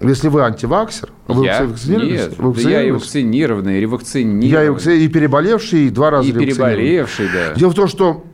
[0.08, 1.64] если вы антиваксер, вы я?
[1.64, 2.38] вакцинировались?
[2.38, 4.48] Нет, да я и вакцинированный, и ревакцинированный.
[4.48, 7.54] Я и, вакци- и переболевший, и два раза И переболевший, да.
[7.54, 8.24] Дело в том, что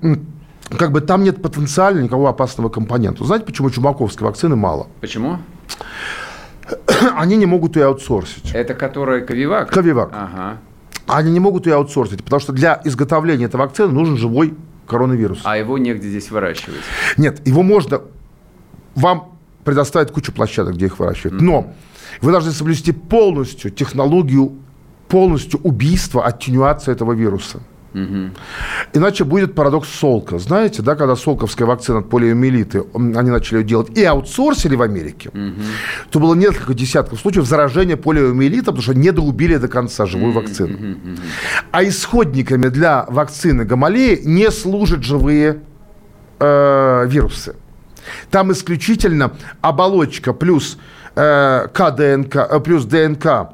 [0.77, 3.25] как бы там нет потенциально никакого опасного компонента.
[3.25, 4.89] Знаете, почему чумаковской вакцины мало?
[5.01, 5.39] Почему?
[7.17, 8.51] Они не могут ее аутсорсить.
[8.53, 9.71] Это которая Ковивак?
[9.71, 10.11] Ковивак.
[10.13, 10.59] Ага.
[11.07, 14.55] Они не могут ее аутсорсить, потому что для изготовления этой вакцины нужен живой
[14.87, 15.41] коронавирус.
[15.45, 16.81] А его негде здесь выращивать.
[17.17, 18.03] Нет, его можно...
[18.95, 21.41] Вам предоставить кучу площадок, где их выращивают.
[21.41, 21.73] Но
[22.21, 24.53] вы должны соблюсти полностью технологию,
[25.09, 27.61] полностью убийства, аттенюации этого вируса.
[27.95, 28.31] Угу.
[28.93, 30.39] Иначе будет парадокс Солка.
[30.39, 35.31] Знаете, да, когда солковская вакцина от полиомиелита, они начали ее делать и аутсорсили в Америке,
[35.31, 35.63] угу.
[36.11, 40.75] то было несколько десятков случаев заражения полиомиелита, потому что не доубили до конца живую вакцину.
[40.75, 41.17] Угу.
[41.73, 45.63] А исходниками для вакцины Гамалеи не служат живые
[46.39, 47.57] э, вирусы.
[48.31, 50.79] Там исключительно оболочка плюс
[51.15, 53.51] э, КДНК, э, плюс ДНК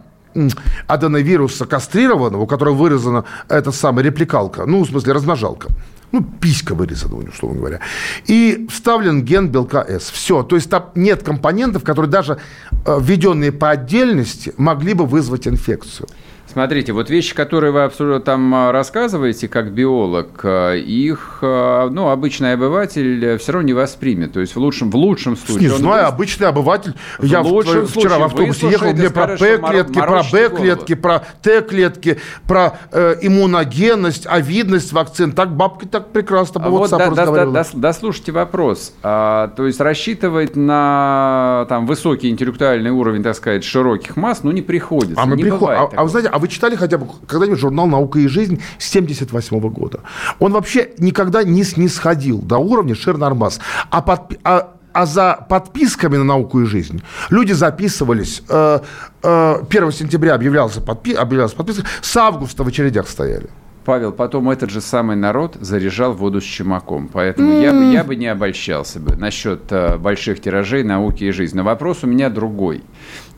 [0.87, 5.69] аденовируса кастрированного, у которого вырезана эта самая репликалка, ну, в смысле, размножалка,
[6.12, 7.81] ну, писька вырезана, условно говоря,
[8.27, 10.11] и вставлен ген белка С.
[10.11, 10.43] Все.
[10.43, 12.38] То есть там нет компонентов, которые даже
[12.85, 16.09] э, введенные по отдельности могли бы вызвать инфекцию.
[16.55, 22.11] Смотрите, вот вещи, которые вы абсолютно там а, рассказываете, как биолог, а, их, а, ну,
[22.11, 24.35] обычный обыватель все равно не воспримет.
[24.35, 25.71] То есть в лучшем, в лучшем случае...
[25.71, 26.09] Не знаю, вы...
[26.11, 26.95] обычный обыватель.
[27.19, 33.17] В я вчера в автобусе ехал, мне про П-клетки, про Б-клетки, про Т-клетки, про э,
[33.23, 35.33] иммуногенность, овидность вакцин.
[35.33, 38.95] Так бабки так прекрасно по вот да, да, да, Дослушайте вопрос.
[39.03, 44.62] А, то есть рассчитывать на там, высокий интеллектуальный уровень, так сказать, широких масс, ну, не
[44.62, 45.21] приходится.
[45.21, 45.71] А, мы приход...
[45.71, 49.59] а, а вы знаете, а вы читали хотя бы когда-нибудь журнал «Наука и жизнь» 78
[49.70, 50.00] года?
[50.38, 53.61] Он вообще никогда не снисходил до уровня Шернармас.
[53.88, 58.42] А, под, а, а за подписками на науку и жизнь люди записывались.
[58.50, 58.80] Э,
[59.22, 63.48] э, 1 сентября объявлялся, подпи, объявлялся подписка, с августа в очередях стояли.
[63.85, 67.09] Павел, потом этот же самый народ заряжал воду с чумаком.
[67.12, 67.62] Поэтому mm.
[67.62, 71.59] я, бы, я бы не обольщался бы насчет э, больших тиражей науки и жизни.
[71.59, 72.83] Но вопрос у меня другой.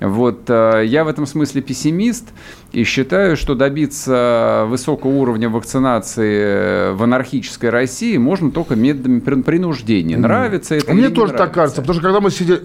[0.00, 2.28] Вот э, я в этом смысле пессимист
[2.72, 10.18] и считаю, что добиться высокого уровня вакцинации в анархической России можно только методами принуждения.
[10.18, 10.92] Нравится это?
[10.92, 12.60] Мне тоже так кажется, потому что когда мы сидели,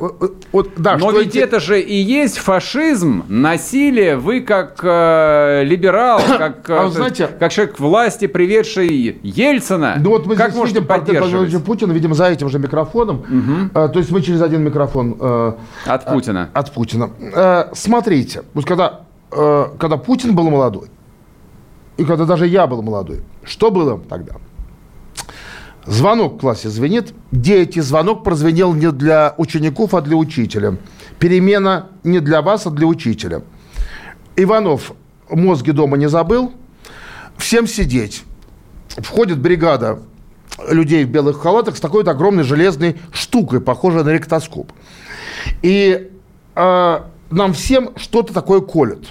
[0.51, 1.37] вот, да, Но ведь эти...
[1.37, 4.17] это же и есть фашизм, насилие.
[4.17, 10.25] Вы как э, либерал, как, а, э, знаете, как человек власти, приведший Ельцина, ну, вот
[10.25, 11.63] мы как можете видим поддерживать?
[11.63, 13.19] Путина, видимо, за этим же микрофоном.
[13.19, 13.87] Угу.
[13.89, 15.15] то есть мы через один микрофон.
[15.85, 16.49] от Путина.
[16.53, 16.90] От Путина.
[16.93, 19.01] Э, смотрите, вот когда,
[19.31, 20.89] э, когда Путин был молодой,
[21.97, 24.35] и когда даже я был молодой, что было тогда?
[25.85, 27.13] Звонок в классе звенит.
[27.31, 30.77] Дети, звонок прозвенел не для учеников, а для учителя.
[31.17, 33.41] Перемена не для вас, а для учителя.
[34.35, 34.93] Иванов
[35.29, 36.53] мозги дома не забыл.
[37.37, 38.23] Всем сидеть.
[38.89, 39.99] Входит бригада
[40.69, 44.71] людей в белых халатах с такой вот огромной железной штукой, похожей на ректоскоп.
[45.61, 46.11] И
[46.55, 49.09] э, нам всем что-то такое колют.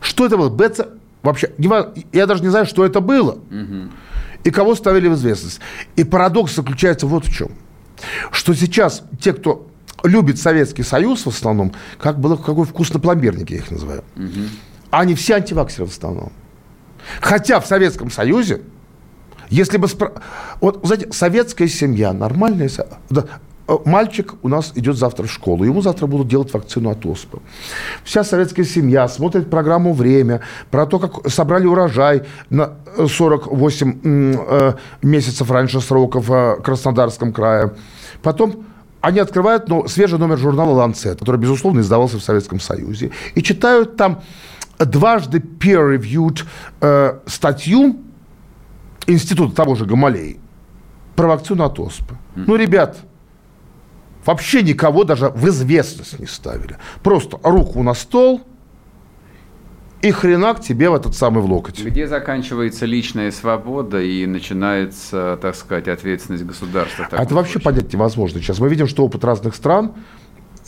[0.00, 0.48] Что это было?
[0.48, 0.80] БЦ...
[1.22, 1.52] Вообще,
[2.12, 3.32] я даже не знаю, что это было.
[3.32, 3.90] Угу.
[4.44, 5.60] И кого ставили в известность.
[5.96, 7.52] И парадокс заключается вот в чем.
[8.30, 9.66] Что сейчас те, кто
[10.02, 14.04] любит Советский Союз в основном, как было, какой вкусно пломбирник, я их называю.
[14.16, 14.48] Угу.
[14.90, 16.32] Они все антиваксеры в основном.
[17.20, 18.60] Хотя в Советском Союзе,
[19.48, 19.88] если бы...
[19.88, 20.12] Спро...
[20.60, 22.70] Вот, знаете, советская семья, нормальная...
[23.10, 23.24] Да,
[23.84, 27.38] мальчик у нас идет завтра в школу, ему завтра будут делать вакцину от оспы.
[28.04, 35.50] Вся советская семья смотрит программу «Время», про то, как собрали урожай на 48 э, месяцев
[35.50, 37.72] раньше срока в Краснодарском крае.
[38.22, 38.64] Потом
[39.00, 43.96] они открывают ну, свежий номер журнала «Ланцет», который, безусловно, издавался в Советском Союзе, и читают
[43.96, 44.22] там
[44.78, 46.44] дважды peer-reviewed
[46.80, 48.00] э, статью
[49.06, 50.38] Института того же Гамалеи
[51.16, 52.16] про вакцину от оспы.
[52.34, 52.98] Ну, ребят,
[54.24, 56.76] Вообще никого даже в известность не ставили.
[57.02, 58.42] Просто руку на стол
[60.02, 61.82] и хренак тебе в этот самый в локоть.
[61.82, 67.08] Где заканчивается личная свобода и начинается, так сказать, ответственность государства?
[67.10, 68.58] А это вообще понять невозможно сейчас.
[68.58, 69.92] Мы видим, что опыт разных стран–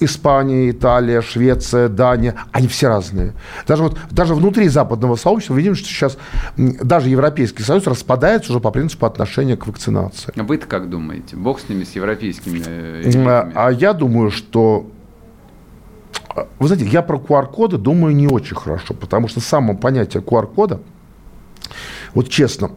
[0.01, 3.33] Испания, Италия, Швеция, Дания, они все разные.
[3.67, 6.19] Даже, вот, даже внутри западного сообщества видим, что сейчас
[6.57, 10.33] даже Европейский Союз распадается уже по принципу отношения к вакцинации.
[10.37, 11.37] А вы-то как думаете?
[11.37, 12.63] Бог с ними, с европейскими
[13.27, 14.87] а, а я думаю, что
[16.59, 20.81] вы знаете, я про QR-коды думаю не очень хорошо, потому что само понятие QR-кода,
[22.15, 22.73] вот честно,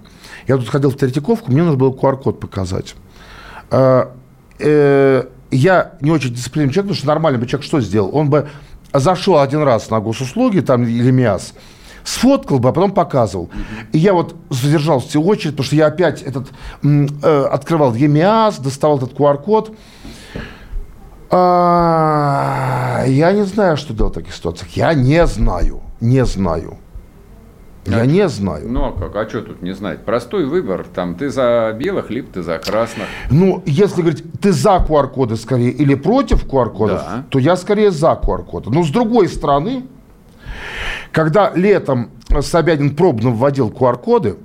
[0.48, 2.96] я тут ходил в Третьяковку, мне нужно было QR-код показать.
[3.70, 4.14] А,
[4.60, 8.16] э, я не очень дисциплинированный человек, потому что нормальный бы человек что сделал?
[8.16, 8.50] Он бы
[8.94, 11.54] зашел один раз на госуслуги там, или МИАС,
[12.04, 13.50] сфоткал бы, а потом показывал.
[13.92, 16.48] И я вот задержался в очередь, потому что я опять этот,
[16.84, 19.76] э, открывал ЕМИАС, доставал этот QR-код.
[21.32, 24.72] А, я не знаю, что делать в таких ситуациях.
[24.72, 25.82] Я не знаю.
[26.00, 26.78] Не знаю.
[27.86, 28.70] Я а, не знаю.
[28.70, 29.16] Ну а как?
[29.16, 30.04] А что тут не знать?
[30.04, 30.86] Простой выбор.
[30.94, 33.08] Там ты за белых, либо ты за красных.
[33.32, 37.26] Ну, если говорить, ты за QR-коды скорее или против QR-кодов, да.
[37.30, 38.70] то я скорее за QR-коды.
[38.70, 39.86] Но с другой стороны,
[41.12, 42.12] когда летом
[42.42, 44.36] Собянин пробно вводил QR-коды,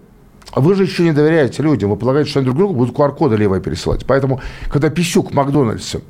[0.54, 1.90] вы же еще не доверяете людям.
[1.90, 4.06] Вы полагаете, что они друг другу будут QR-коды левые пересылать.
[4.06, 6.00] Поэтому, когда Писюк в Макдональдсе,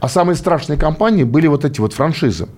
[0.00, 2.48] а самые страшные компании были вот эти вот франшизы.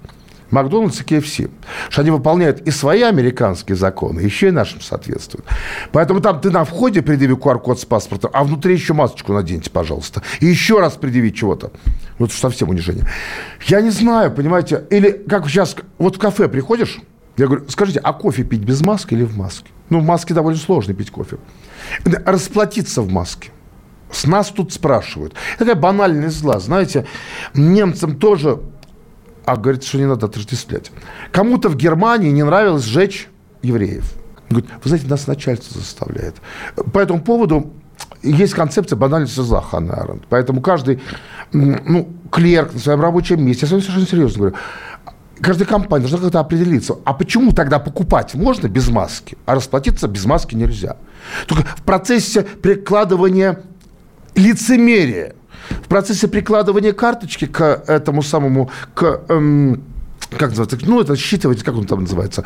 [0.53, 1.51] Макдональдс и KFC.
[1.89, 5.47] Что они выполняют и свои американские законы, еще и нашим соответствуют.
[5.91, 10.23] Поэтому там ты на входе предъяви QR-код с паспортом, а внутри еще масочку наденьте, пожалуйста.
[10.41, 11.73] И еще раз предъяви чего-то.
[12.19, 13.07] Это совсем унижение.
[13.67, 17.01] Я не знаю, понимаете, или как сейчас, вот в кафе приходишь,
[17.37, 19.71] я говорю, скажите, а кофе пить без маски или в маске?
[19.89, 21.39] Ну, в маске довольно сложно пить кофе.
[22.05, 23.51] Расплатиться в маске.
[24.11, 25.35] С нас тут спрашивают.
[25.59, 26.61] Такая банальность зла.
[26.61, 27.07] Знаете,
[27.55, 28.61] немцам тоже
[29.45, 30.91] а говорит, что не надо отождествлять.
[31.31, 33.29] Кому-то в Германии не нравилось сжечь
[33.63, 34.13] евреев.
[34.49, 36.37] Говорит, вы знаете, нас начальство заставляет.
[36.93, 37.73] По этому поводу
[38.23, 40.25] есть концепция банальности зла Ханны Аренд.
[40.29, 41.01] Поэтому каждый
[41.53, 44.57] ну, клерк на своем рабочем месте, я с вами совершенно серьезно говорю,
[45.41, 50.25] каждая компания должна как-то определиться, а почему тогда покупать можно без маски, а расплатиться без
[50.25, 50.97] маски нельзя?
[51.47, 53.61] Только в процессе прикладывания
[54.35, 55.35] лицемерия
[55.85, 59.83] в процессе прикладывания карточки к этому самому, к, эм,
[60.31, 62.45] как называется, ну, это считывать, как он там называется,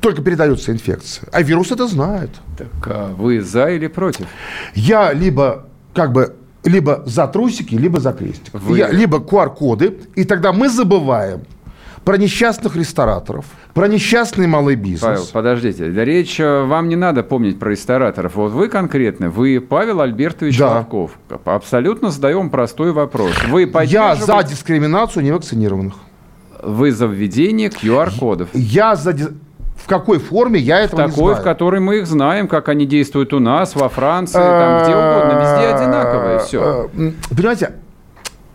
[0.00, 1.28] только передается инфекция.
[1.32, 2.30] А вирус это знает.
[2.58, 4.26] Так а вы за или против?
[4.74, 8.54] Я либо как бы либо за трусики, либо за крестик.
[8.54, 8.78] Вы...
[8.78, 11.42] Я, либо QR-коды, и тогда мы забываем
[12.04, 15.00] про несчастных рестораторов, про несчастный малый бизнес.
[15.00, 18.36] Павел, подождите, да речь, э, вам не надо помнить про рестораторов.
[18.36, 20.70] Вот вы конкретно, вы Павел Альбертович да.
[20.70, 21.12] Лавков.
[21.44, 23.32] Абсолютно задаем простой вопрос.
[23.48, 25.94] Вы Я за дискриминацию невакцинированных.
[26.62, 28.48] Вы за введение QR-кодов.
[28.52, 29.14] Я за
[29.76, 31.40] в какой форме, я этого в такой, не знаю.
[31.40, 35.40] в которой мы их знаем, как они действуют у нас, во Франции, там где угодно,
[35.42, 36.88] везде одинаковые, все.
[36.94, 37.72] Э, понимаете,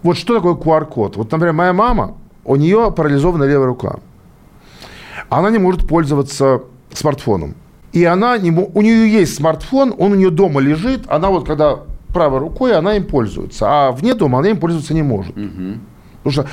[0.02, 1.18] вот что такое QR-код?
[1.18, 4.00] Вот, например, моя мама, у нее парализована левая рука.
[5.30, 7.56] Она не может пользоваться смартфоном.
[7.92, 11.80] И она не, у нее есть смартфон, он у нее дома лежит, она вот когда
[12.14, 13.66] правой рукой, она им пользуется.
[13.68, 15.36] А вне дома она им пользоваться не может.
[15.38, 15.80] Угу.
[16.24, 16.48] Потому что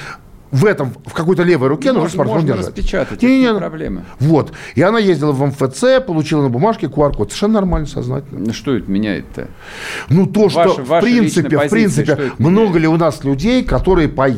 [0.50, 2.68] в этом, в какой-то левой руке нужно смартфон можно держать.
[2.68, 4.04] распечатать, не, не, проблемы.
[4.20, 4.52] Вот.
[4.74, 7.30] И она ездила в МФЦ, получила на бумажке QR-код.
[7.30, 8.40] Совершенно нормально, сознательно.
[8.46, 9.48] Ну, что это меняет-то?
[10.08, 14.28] Ну, то, что, ваша, в принципе, в принципе, много ли у нас людей, которые, по,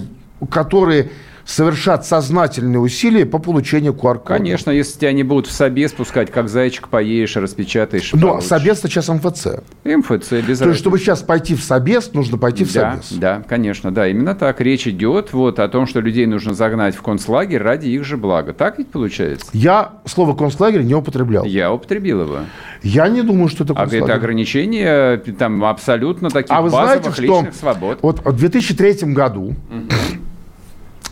[0.51, 1.11] которые
[1.49, 4.39] совершать сознательные усилия по получению QR-кода.
[4.39, 8.13] Конечно, если тебя не будут в собе спускать, как зайчик поешь, распечатаешь.
[8.13, 8.49] Но получишь.
[8.49, 9.47] собес сейчас МФЦ.
[9.83, 13.13] МФЦ, без То есть, чтобы сейчас пойти в собес, нужно пойти в да, собес.
[13.13, 14.09] Да, конечно, да.
[14.09, 18.05] Именно так речь идет вот, о том, что людей нужно загнать в концлагерь ради их
[18.05, 18.53] же блага.
[18.53, 19.47] Так ведь получается?
[19.55, 21.45] Я слово концлагерь не употреблял.
[21.47, 22.41] Я употребил его.
[22.83, 24.03] Я не думаю, что это концлагерь.
[24.03, 27.99] А это ограничения там абсолютно таких а вы базовых знаете, что личных свобод.
[28.03, 30.28] Вот в 2003 году угу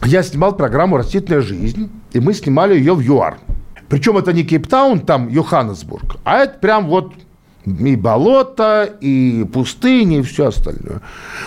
[0.07, 3.39] я снимал программу «Растительная жизнь», и мы снимали ее в ЮАР.
[3.89, 7.13] Причем это не Кейптаун, там Йоханнесбург, а это прям вот
[7.65, 11.03] и болото, и пустыни, и все остальное.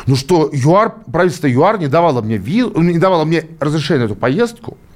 [0.07, 4.15] Ну что, ЮАР, правительство ЮАР не давало мне, виз, не давало мне разрешение на эту
[4.15, 4.77] поездку–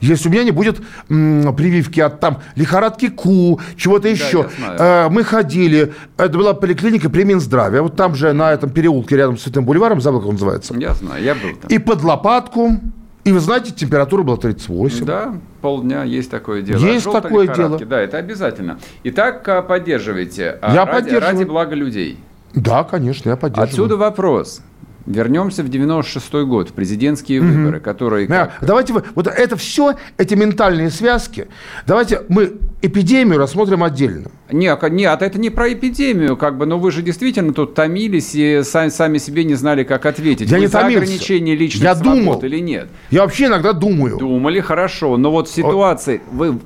[0.00, 4.48] если у меня не будет м, прививки от там лихорадки КУ, чего-то еще.
[4.78, 9.36] Э, мы ходили, это была поликлиника при Минздраве, вот там же на этом переулке рядом
[9.38, 10.74] с Святым бульваром, забыл, как он называется.
[10.76, 11.70] Я знаю, я был там.
[11.70, 12.80] И под лопатку,
[13.24, 15.04] и вы знаете, температура была 38.
[15.04, 16.78] Да, полдня есть такое дело.
[16.78, 17.78] Есть такое дело.
[17.78, 18.78] Да, это обязательно.
[19.04, 20.58] Итак, а, поддерживайте.
[20.62, 21.38] А я ради, поддерживаю.
[21.38, 22.18] Ради блага людей.
[22.54, 23.68] Да, конечно, я поддерживаю.
[23.68, 24.62] Отсюда вопрос.
[25.06, 27.48] Вернемся в 96-й год, в президентские угу.
[27.48, 28.26] выборы, которые...
[28.26, 29.04] Да, давайте вы...
[29.14, 31.48] Вот это все, эти ментальные связки,
[31.86, 34.30] давайте мы эпидемию рассмотрим отдельно.
[34.50, 38.62] Нет, нет, это не про эпидемию, как бы, но вы же действительно тут томились и
[38.62, 40.50] сами, сами себе не знали, как ответить.
[40.50, 40.98] Я вы не за томился.
[40.98, 42.40] ограничение личных Я свобод думал.
[42.40, 42.88] или нет?
[43.10, 44.18] Я вообще иногда думаю.
[44.18, 46.20] Думали, хорошо, но вот в ситуации...
[46.30, 46.58] Вы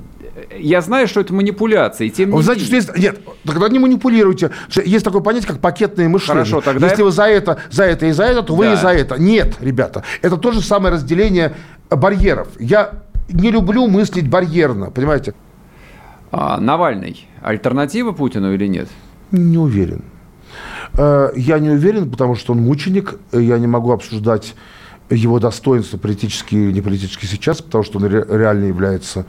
[0.59, 2.96] я знаю, что это манипуляция, и тем не знаете, что есть...
[2.96, 4.50] Нет, тогда не манипулируйте.
[4.85, 6.44] Есть такое понятие, как пакетное мышление.
[6.44, 6.88] Хорошо, тогда...
[6.88, 8.59] Если вы за это, за это и за это, то да.
[8.59, 9.16] вы и за это.
[9.16, 11.55] Нет, ребята, это то же самое разделение
[11.90, 12.48] барьеров.
[12.59, 15.35] Я не люблю мыслить барьерно, понимаете?
[16.33, 17.26] А, Навальный.
[17.42, 18.88] Альтернатива Путину или нет?
[19.31, 20.03] Не уверен.
[20.94, 23.14] Э, я не уверен, потому что он мученик.
[23.33, 24.55] Я не могу обсуждать
[25.09, 29.24] его достоинства политические или не политические сейчас, потому что он реально является Э,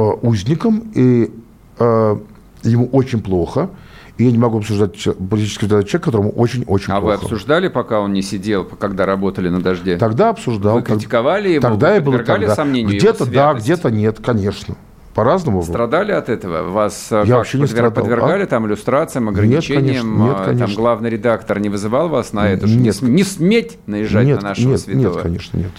[0.00, 1.30] узником, и
[1.78, 2.16] э,
[2.62, 3.70] ему очень плохо.
[4.18, 4.92] И я не могу обсуждать
[5.28, 7.14] политический человек, которому очень-очень а плохо.
[7.14, 9.98] А вы обсуждали, пока он не сидел, когда работали на дожде?
[9.98, 10.76] Тогда обсуждал.
[10.76, 11.60] Вы критиковали его?
[11.60, 12.14] Тогда я был
[12.54, 14.76] сомнению Где-то да, где-то нет, конечно.
[15.14, 15.62] По-разному.
[15.62, 16.68] Страдали от этого?
[16.68, 17.76] Вас э, я вообще не подвер...
[17.78, 18.02] страдал.
[18.02, 18.46] подвергали а?
[18.46, 19.84] там иллюстрациям, ограничениям?
[19.86, 20.66] Нет, конечно, нет, конечно.
[20.66, 22.66] Там главный редактор не вызывал вас на это?
[22.66, 23.00] Нет.
[23.00, 25.14] Не, не сметь наезжать нет, на нашего нет, святого?
[25.14, 25.72] Нет, конечно, нет.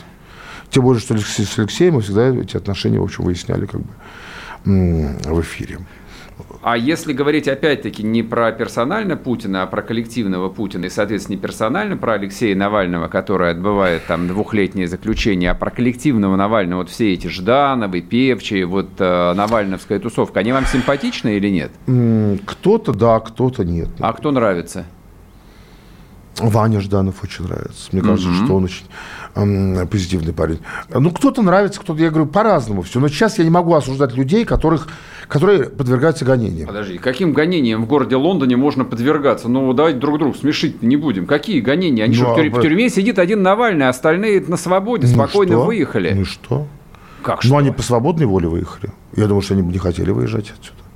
[0.70, 3.88] Тем более, что с Алексеем мы всегда эти отношения, в общем, выясняли как бы
[4.66, 5.80] в эфире.
[6.62, 11.42] А если говорить опять-таки не про персонально Путина, а про коллективного Путина, и, соответственно, не
[11.42, 17.14] персонально про Алексея Навального, который отбывает там двухлетнее заключение, а про коллективного Навального, вот все
[17.14, 21.72] эти Ждановы, Певчие, вот э, Навальновская тусовка, они вам симпатичны или нет?
[22.46, 23.90] Кто-то да, кто-то нет.
[24.00, 24.86] А кто нравится?
[26.40, 27.90] Ваня Жданов очень нравится.
[27.92, 28.46] Мне кажется, угу.
[28.46, 28.86] что он очень
[29.36, 30.60] эм, позитивный парень.
[30.94, 33.00] Ну, кто-то нравится, кто-то, я говорю, по-разному все.
[33.00, 34.88] Но сейчас я не могу осуждать людей, которых,
[35.28, 36.68] которые подвергаются гонениям.
[36.68, 39.50] Подожди, каким гонениям в городе Лондоне можно подвергаться?
[39.50, 41.26] Ну, давайте друг друга смешить не будем.
[41.26, 42.04] Какие гонения?
[42.04, 42.60] Они ну, что, в, тюрь- а...
[42.60, 45.66] в тюрьме сидит один Навальный, а остальные на свободе, ну спокойно что?
[45.66, 46.14] выехали.
[46.14, 46.68] Ну что?
[47.24, 47.50] Как что?
[47.50, 48.92] Ну, они по свободной воле выехали.
[49.16, 50.87] Я думаю, что они не хотели выезжать отсюда.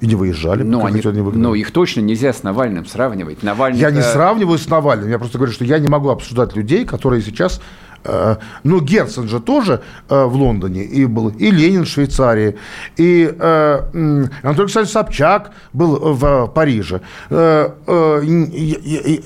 [0.00, 0.62] И не выезжали.
[0.62, 3.42] Но, они, но их точно нельзя с Навальным сравнивать.
[3.42, 5.10] Навальный я не сравниваю с Навальным.
[5.10, 7.60] Я просто говорю, что я не могу обсуждать людей, которые сейчас...
[8.04, 12.56] Э, ну, Герцен же тоже э, в Лондоне и был, и Ленин в Швейцарии,
[12.96, 17.00] и э, Анатолий Александрович Собчак был в Париже.
[17.28, 19.18] Э, э,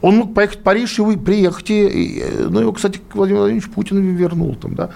[0.00, 1.70] он мог поехать в Париж и приехать.
[1.70, 4.90] И, ну, его, кстати, Владимир Владимирович Путин вернул там, да.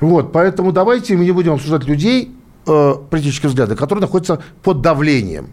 [0.00, 2.36] Вот, поэтому давайте мы не будем обсуждать людей,
[2.66, 5.50] э, политические взгляды, которые находятся под давлением.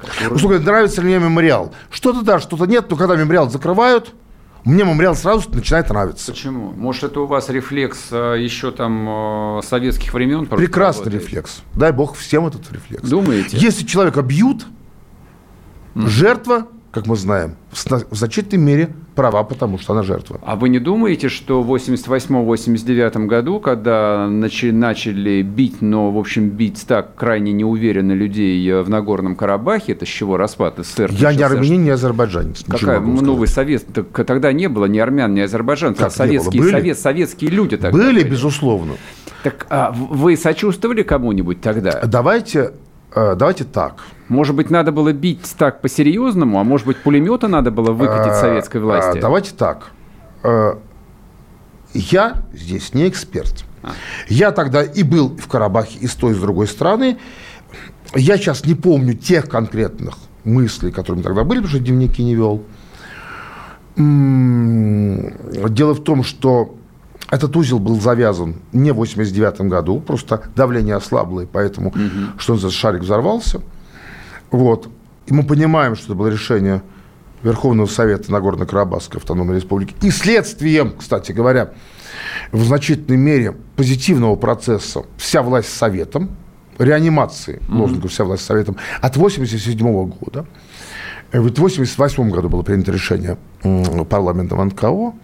[0.00, 0.34] Который...
[0.34, 1.72] Условно, нравится ли мне мемориал?
[1.90, 4.14] Что-то да, что-то нет, но когда мемориал закрывают,
[4.64, 6.32] мне мемориал сразу начинает нравиться.
[6.32, 6.72] Почему?
[6.72, 10.46] Может, это у вас рефлекс э, еще там э, советских времен?
[10.46, 11.22] Прекрасный работает?
[11.22, 11.62] рефлекс.
[11.74, 13.08] Дай бог всем этот рефлекс.
[13.08, 13.56] Думаете?
[13.56, 14.66] Если человека бьют,
[15.94, 16.08] mm.
[16.08, 20.40] жертва как мы знаем, в значительной мере права, потому что она жертва.
[20.42, 26.50] А вы не думаете, что в 88-89 году, когда начали, начали бить, но, в общем,
[26.50, 31.10] бить так крайне неуверенно людей э, в Нагорном Карабахе, это с чего распад СССР?
[31.12, 32.64] Я не армянин, не азербайджанец.
[32.66, 33.00] Какая?
[33.00, 36.04] Ну, вы совет, так, тогда не было ни армян, ни азербайджанцев.
[36.04, 36.72] Как советские, были?
[36.72, 38.14] Совет, советские люди тогда были.
[38.14, 38.94] Были, безусловно.
[39.42, 42.02] Так а вы сочувствовали кому-нибудь тогда?
[42.06, 42.72] Давайте
[43.14, 44.02] давайте так.
[44.28, 48.40] Может быть, надо было бить так по-серьезному, а может быть, пулемета надо было выкатить э,
[48.40, 49.18] советской власти?
[49.18, 49.90] Э, давайте так.
[51.92, 53.64] Я здесь не эксперт.
[53.82, 53.92] А.
[54.28, 57.18] Я тогда и был в Карабахе, и с той, и с другой стороны.
[58.14, 62.64] Я сейчас не помню тех конкретных мыслей, которые тогда были, потому что дневники не вел.
[63.96, 66.74] Дело в том, что
[67.30, 72.38] этот узел был завязан не в 89 году, просто давление ослабло, и поэтому, угу.
[72.38, 73.60] что за шарик взорвался.
[74.50, 74.88] Вот.
[75.26, 76.82] И мы понимаем, что это было решение
[77.42, 79.94] Верховного Совета Нагорно-Карабахской автономной республики.
[80.02, 81.72] И следствием, кстати говоря,
[82.52, 86.30] в значительной мере позитивного процесса вся власть Советом,
[86.78, 87.78] реанимации mm-hmm.
[87.78, 90.46] лозунга «Вся власть Советом» от 1987 года.
[91.32, 93.38] В 1988 году было принято решение
[94.08, 95.14] парламентом НКО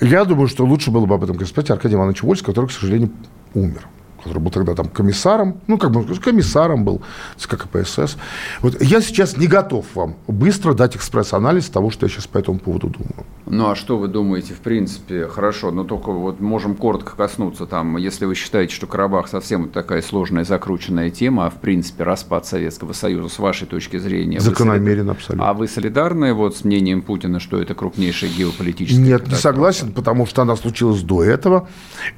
[0.00, 3.10] я думаю, что лучше было бы об этом сказать Аркадий Иванович Вольс, который, к сожалению,
[3.54, 3.88] умер
[4.28, 7.02] который был тогда там комиссаром, ну, как бы комиссаром был
[7.36, 8.16] ЦК КПСС.
[8.60, 12.58] Вот я сейчас не готов вам быстро дать экспресс-анализ того, что я сейчас по этому
[12.58, 13.26] поводу думаю.
[13.46, 17.96] Ну, а что вы думаете, в принципе, хорошо, но только вот можем коротко коснуться там,
[17.96, 22.46] если вы считаете, что Карабах совсем вот такая сложная, закрученная тема, а в принципе распад
[22.46, 24.40] Советского Союза с вашей точки зрения...
[24.40, 25.48] Закономерен абсолютно.
[25.48, 30.26] А вы солидарны вот с мнением Путина, что это крупнейшая геополитическая Нет, не согласен, потому
[30.26, 31.68] что она случилась до этого.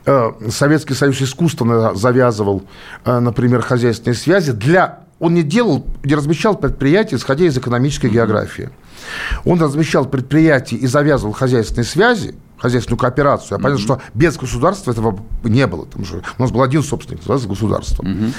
[0.06, 2.64] Э, Советский Союз искусственно завязывал,
[3.04, 5.00] э, например, хозяйственные связи для...
[5.18, 8.70] Он не делал, не размещал предприятия, исходя из экономической географии.
[9.44, 13.50] Он размещал предприятия и завязывал хозяйственные связи, хозяйственную кооперацию.
[13.50, 13.62] Я mm-hmm.
[13.62, 15.84] понятно, что без государства этого не было.
[15.84, 18.02] Потому что у нас был один собственник, называется государство.
[18.02, 18.32] Mm-hmm.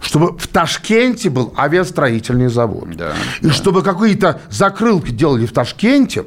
[0.00, 2.88] Чтобы в Ташкенте был авиастроительный завод.
[2.96, 3.52] Да, и да.
[3.52, 6.24] чтобы какие-то закрылки делали в Ташкенте,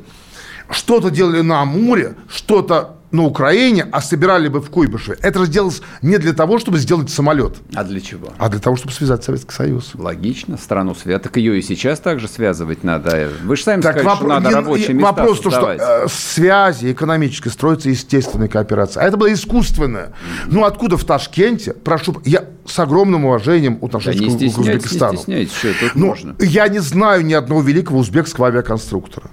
[0.70, 5.18] что-то делали на Амуре, что-то на Украине, а собирали бы в Куйбышеве.
[5.22, 7.58] Это же делалось не для того, чтобы сделать самолет.
[7.76, 8.30] А для чего?
[8.38, 9.92] А для того, чтобы связать Советский Союз.
[9.96, 11.24] Логично, страну связать.
[11.24, 13.30] Так ее и сейчас также связывать надо.
[13.44, 14.18] Вы же сами так сказали, воп...
[14.18, 19.04] что надо рабочие места Вопрос в том, что э, связи экономической строятся естественной кооперацией.
[19.04, 20.08] А это было искусственное.
[20.08, 20.48] Mm-hmm.
[20.48, 25.14] Ну, откуда в Ташкенте, прошу, я с огромным уважением отношусь да, к Узбекистану.
[25.14, 26.36] Не стесняйтесь, что тут Но можно.
[26.40, 29.32] Я не знаю ни одного великого узбекского авиаконструктора.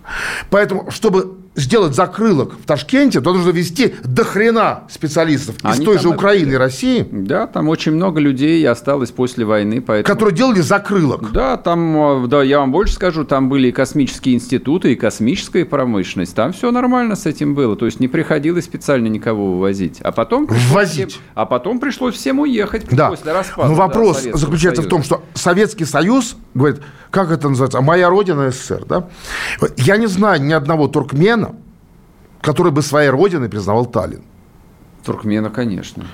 [0.51, 5.99] Поэтому, чтобы сделать закрылок в Ташкенте, то нужно вести до хрена специалистов Они из той
[5.99, 7.07] же Украины и России.
[7.11, 9.81] Да, там очень много людей осталось после войны.
[9.81, 10.15] Поэтому...
[10.15, 11.33] Которые делали закрылок.
[11.33, 15.65] Да, там, э, да, я вам больше скажу, там были и космические институты, и космическая
[15.65, 16.35] промышленность.
[16.35, 17.77] Там все нормально с этим было.
[17.77, 20.01] То есть не приходилось специально никого вывозить.
[20.01, 20.47] А потом...
[20.47, 21.11] Ввозить.
[21.11, 23.11] Всем, а потом пришлось всем уехать да.
[23.11, 23.69] после распада.
[23.69, 24.89] Но вопрос да, заключается Союза.
[24.89, 26.81] в том, что Советский Союз говорит,
[27.11, 29.09] как это называется, моя родина СССР, да?
[29.77, 31.55] Я не знаю ни одного туркмена,
[32.41, 34.23] который бы своей родиной признавал Таллин.
[35.05, 36.07] Туркмена, конечно.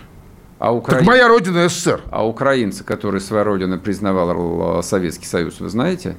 [0.59, 0.97] А Укра...
[0.97, 2.01] Так моя родина СССР.
[2.11, 6.17] А украинцы, которые своей родиной признавал Советский Союз, вы знаете?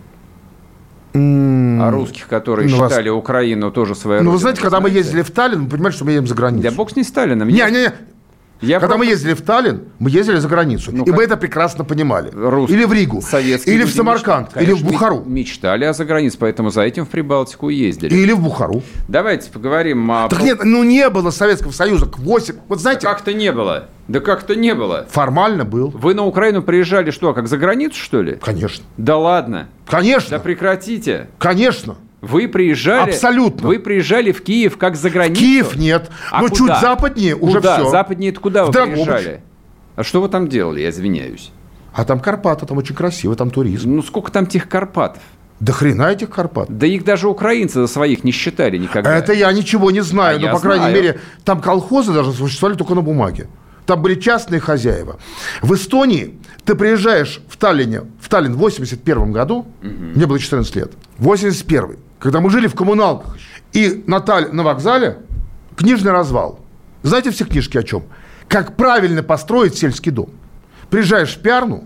[1.13, 3.17] А русских, которые ну, считали вас...
[3.17, 4.93] Украину тоже своей Ну, вы знаете, когда знаете?
[4.93, 6.63] мы ездили в Таллин, вы понимаете, что мы едем за границу.
[6.63, 7.47] Да бог с ней Сталином.
[7.47, 7.93] Не, не, не.
[8.61, 8.97] Я Когда просто...
[8.97, 10.91] мы ездили в Таллин, мы ездили за границу.
[10.93, 11.17] Ну, и как...
[11.17, 12.29] мы это прекрасно понимали.
[12.33, 13.21] Русские, или в Ригу,
[13.65, 14.63] или в Самарканд, меч...
[14.63, 15.23] или в Бухару.
[15.25, 18.13] Мечтали о загранице, поэтому за этим в Прибалтику ездили.
[18.13, 18.81] Или в Бухару.
[19.07, 20.29] Давайте поговорим о...
[20.29, 22.09] Так нет, ну не было Советского Союза.
[22.15, 22.55] 8...
[22.67, 23.01] Вот знаете...
[23.01, 23.89] Да как-то не было.
[24.07, 25.05] Да как-то не было.
[25.09, 25.89] Формально был.
[25.89, 28.37] Вы на Украину приезжали что, как за границу, что ли?
[28.41, 28.85] Конечно.
[28.97, 29.67] Да ладно.
[29.87, 30.37] Конечно.
[30.37, 31.27] Да прекратите.
[31.39, 31.97] Конечно.
[32.25, 33.11] Вы приезжали...
[33.11, 33.67] Абсолютно.
[33.67, 35.41] Вы приезжали в Киев как за границу?
[35.41, 36.09] Киев нет.
[36.31, 36.57] А Но куда?
[36.57, 37.77] чуть западнее уже куда?
[37.77, 37.89] все.
[37.89, 38.95] Западнее это куда вы Драгобыч.
[38.95, 39.41] приезжали?
[39.95, 41.51] А что вы там делали, я извиняюсь?
[41.93, 43.95] А там Карпаты, там очень красиво, там туризм.
[43.95, 45.21] Ну сколько там тех Карпатов?
[45.59, 46.67] Да хрена этих Карпат.
[46.69, 49.15] Да их даже украинцы за своих не считали никогда.
[49.15, 50.95] Это я ничего не знаю, а но, по крайней знаю.
[50.95, 53.47] мере, там колхозы даже существовали только на бумаге.
[53.85, 55.19] Там были частные хозяева.
[55.61, 59.67] В Эстонии ты приезжаешь в Таллине, в Таллин в 81 году, угу.
[59.81, 63.37] мне было 14 лет, 81 когда мы жили в коммуналках,
[63.73, 65.17] и на, Таль, на вокзале
[65.75, 66.59] книжный развал.
[67.03, 68.03] Знаете все книжки о чем?
[68.47, 70.29] Как правильно построить сельский дом.
[70.89, 71.83] Приезжаешь в Пиарну,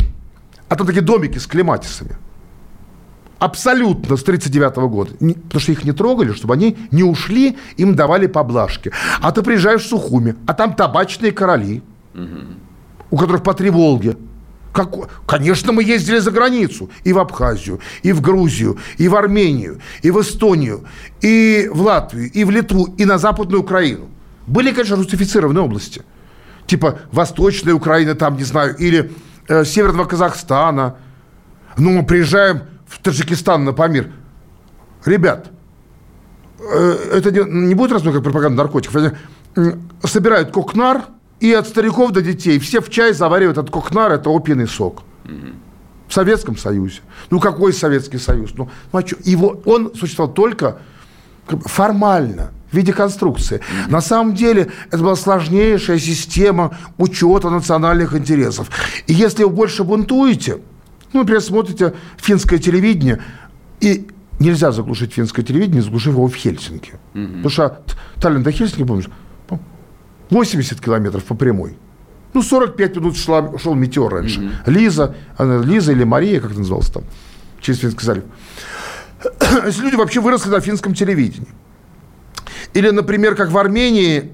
[0.67, 2.15] а там такие домики с клематисами.
[3.39, 5.11] Абсолютно с 1939 года.
[5.13, 8.91] Потому что их не трогали, чтобы они не ушли, им давали поблажки.
[9.21, 11.81] А ты приезжаешь в Сухуми, а там табачные короли,
[12.13, 12.25] угу.
[13.11, 14.17] у которых по три Волги.
[14.71, 14.89] Как...
[15.25, 16.89] Конечно, мы ездили за границу.
[17.03, 20.85] И в Абхазию, и в Грузию, и в Армению, и в Эстонию,
[21.21, 24.09] и в Латвию, и в Литву, и на Западную Украину.
[24.47, 26.03] Были, конечно, русифицированные области.
[26.65, 29.11] Типа Восточная Украина, там, не знаю, или
[29.47, 30.95] э, Северного Казахстана.
[31.77, 34.11] Ну, мы приезжаем в Таджикистан на Памир.
[35.05, 35.47] Ребят,
[36.59, 39.13] э, это не, не будет разве как пропаганда наркотиков.
[40.03, 41.03] Собирают кокнар–
[41.39, 42.59] и от стариков до детей.
[42.59, 45.03] Все в чай заваривают от кохнара, это опийный сок.
[46.07, 47.01] В Советском Союзе.
[47.29, 48.51] Ну, какой Советский Союз?
[48.55, 49.15] Ну, ну а что?
[49.23, 50.79] Его, он существовал только
[51.65, 53.57] формально, в виде конструкции.
[53.57, 53.91] Mm-hmm.
[53.91, 58.69] На самом деле это была сложнейшая система учета национальных интересов.
[59.07, 60.59] И если вы больше бунтуете,
[61.13, 63.21] ну, например, смотрите финское телевидение,
[63.79, 64.07] и
[64.39, 66.93] нельзя заглушить финское телевидение, заглушив его в Хельсинки.
[67.13, 67.35] Mm-hmm.
[67.37, 67.81] Потому что
[68.21, 69.09] Таллин до Хельсинки, помнишь,
[70.29, 71.77] 80 километров по прямой.
[72.33, 74.39] Ну, 45 минут шла, шел метеор раньше.
[74.41, 74.71] Mm-hmm.
[74.71, 77.03] Лиза, она, Лиза или Мария, как это называлось там,
[77.59, 78.23] через Финский залив.
[79.65, 81.49] Если люди вообще выросли на финском телевидении.
[82.73, 84.31] Или, например, как в Армении,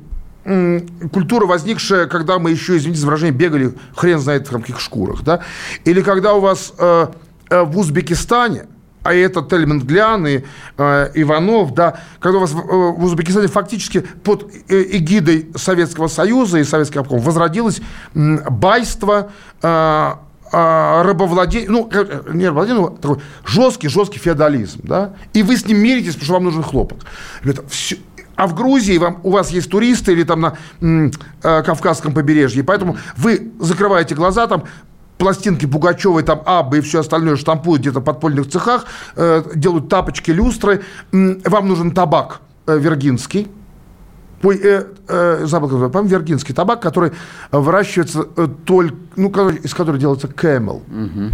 [1.11, 5.41] культура, возникшая, когда мы еще, извините за выражение, бегали хрен знает в каких шкурах, да?
[5.85, 7.07] Или когда у вас э,
[7.49, 8.67] э, в Узбекистане–
[9.05, 9.81] а это Тельман
[10.25, 10.43] и
[10.77, 16.57] э, Иванов, да, когда у вас в, э, Узбекистане фактически под э, эгидой Советского Союза
[16.57, 17.81] и Советского обкома возродилось
[18.15, 19.31] байство,
[19.61, 20.11] э,
[20.51, 21.87] э, рабовладение, ну,
[22.33, 26.33] не рабовладение, но такой жесткий, жесткий феодализм, да, и вы с ним миритесь, потому что
[26.33, 27.05] вам нужен хлопок.
[27.43, 27.97] Ребята, все,
[28.35, 31.11] а в Грузии вам, у вас есть туристы или там на э,
[31.63, 34.63] Кавказском побережье, поэтому вы закрываете глаза, там
[35.17, 38.85] пластинки Пугачевой, там Абы и все остальное штампуют где-то в подпольных цехах,
[39.15, 40.83] э, делают тапочки, люстры.
[41.11, 43.47] Вам нужен табак э, вергинский.
[44.43, 47.11] Ой, э, э, забыл, как по вергинский табак, который
[47.51, 50.83] выращивается э, только, ну, из которого делается кэмел.
[50.87, 51.31] Угу.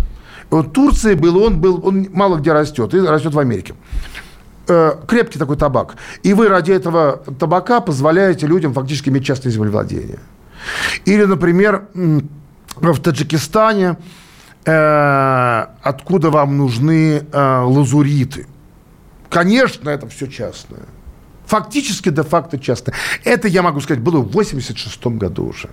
[0.52, 3.74] Вот Турции был, он был, он мало где растет, и растет в Америке
[4.68, 5.96] э, крепкий такой табак.
[6.24, 10.20] И вы ради этого табака позволяете людям фактически иметь частное землевладение.
[11.06, 11.86] Или, например,
[12.76, 13.98] в Таджикистане,
[14.66, 18.48] э, откуда вам нужны э, лазуриты.
[19.30, 20.86] Конечно, это все частное.
[21.46, 22.96] Фактически, де-факто частное.
[23.24, 25.70] Это, я могу сказать, было в 86 году уже.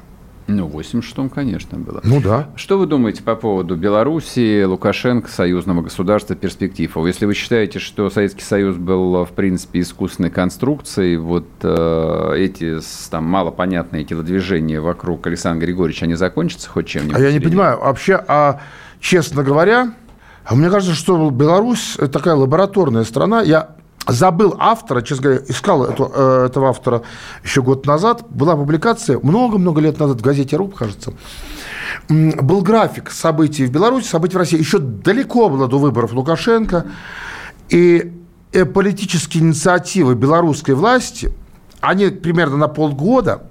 [0.48, 2.00] Ну, в 86-м, конечно, было.
[2.02, 2.48] Ну да.
[2.56, 6.96] Что вы думаете по поводу Белоруссии, Лукашенко, союзного государства, перспектив?
[6.96, 12.78] Если вы считаете, что Советский Союз был, в принципе, искусственной конструкцией, вот э, эти
[13.10, 17.16] там малопонятные телодвижения вокруг Александра Григорьевича, они закончатся хоть чем-нибудь?
[17.16, 18.62] А я не понимаю, вообще, а
[19.00, 19.92] честно говоря,
[20.50, 23.42] мне кажется, что Беларусь такая лабораторная страна.
[23.42, 23.76] Я
[24.08, 27.02] забыл автора, честно говоря, искал эту, э, этого автора
[27.44, 28.26] еще год назад.
[28.30, 31.12] Была публикация много-много лет назад в газете «Руб», кажется.
[32.08, 34.58] Был график событий в Беларуси, событий в России.
[34.58, 36.86] Еще далеко было до выборов Лукашенко.
[37.68, 38.12] И
[38.52, 41.30] э, политические инициативы белорусской власти,
[41.80, 43.42] они примерно на полгода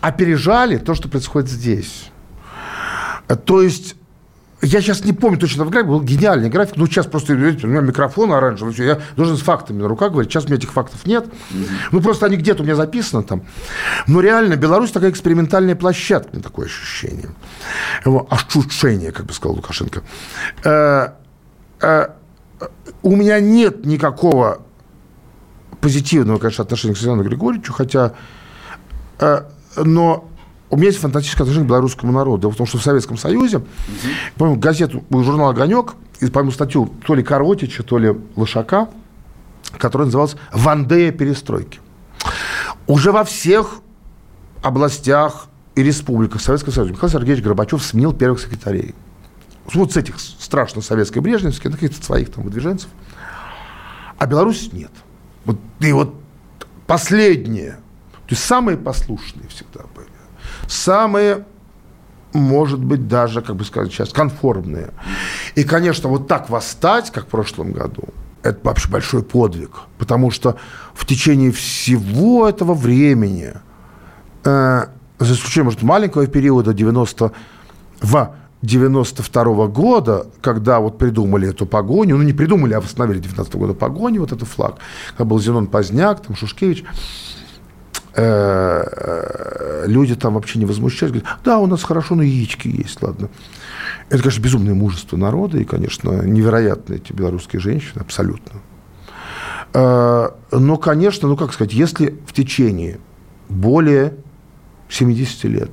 [0.00, 2.10] опережали то, что происходит здесь.
[3.46, 3.94] То есть
[4.62, 6.76] я сейчас не помню точно, график был гениальный график.
[6.76, 10.12] Ну, сейчас просто, видите, у меня микрофон оранжевый, все, я должен с фактами на руках
[10.12, 10.32] говорить.
[10.32, 11.26] Сейчас у меня этих фактов нет.
[11.26, 11.68] Mm-hmm.
[11.92, 13.44] Ну, просто они где-то у меня записаны там.
[14.06, 17.30] Но реально, Беларусь такая экспериментальная площадка, мне такое ощущение.
[18.04, 20.02] Его ощущение, как бы сказал Лукашенко.
[20.64, 21.08] Э,
[21.80, 22.08] э,
[23.02, 24.62] у меня нет никакого
[25.80, 28.14] позитивного, конечно, отношения к Александру Григорьевичу, хотя...
[29.18, 29.42] Э,
[29.76, 30.30] но
[30.74, 32.42] у меня есть фантастическое отношение к белорусскому народу.
[32.42, 33.66] Дело в том, что в Советском Союзе, угу.
[34.36, 38.88] помню, газету, журнал «Огонек», и, по-моему, статью то ли Коротича, то ли Лошака,
[39.78, 41.80] которая называлась «Вандея перестройки».
[42.86, 43.80] Уже во всех
[44.62, 48.94] областях и республиках Советского Союза Михаил Сергеевич Горбачев сменил первых секретарей.
[49.72, 52.88] Вот с этих страшно советской брежневских, каких-то своих там выдвиженцев.
[54.18, 54.90] А Беларусь нет.
[55.44, 56.14] Вот, и вот
[56.86, 57.72] последние,
[58.12, 60.13] то есть самые послушные всегда были
[60.68, 61.44] самые
[62.34, 64.90] может быть, даже, как бы сказать сейчас, конформные.
[65.54, 68.08] И, конечно, вот так восстать, как в прошлом году,
[68.42, 70.56] это вообще большой подвиг, потому что
[70.94, 73.54] в течение всего этого времени,
[74.44, 74.86] э,
[75.18, 77.32] за исключением, может, маленького периода 90
[78.02, 83.54] в 92 -го года, когда вот придумали эту погоню, ну не придумали, а восстановили 19
[83.54, 84.76] -го года погоню, вот этот флаг,
[85.10, 86.84] когда был Зенон Поздняк, там Шушкевич,
[88.16, 93.28] люди там вообще не возмущались, говорят, да, у нас хорошо, но яички есть, ладно.
[94.08, 98.60] Это, конечно, безумное мужество народа и, конечно, невероятные эти белорусские женщины, абсолютно.
[99.72, 102.98] Э, но, конечно, ну как сказать, если в течение
[103.48, 104.14] более
[104.88, 105.70] 70 лет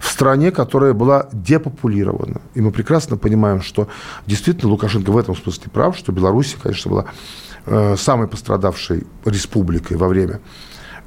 [0.00, 2.40] в стране, которая была депопулирована.
[2.54, 3.88] И мы прекрасно понимаем, что
[4.26, 10.40] действительно Лукашенко в этом смысле прав, что Беларусь, конечно, была самой пострадавшей республикой во время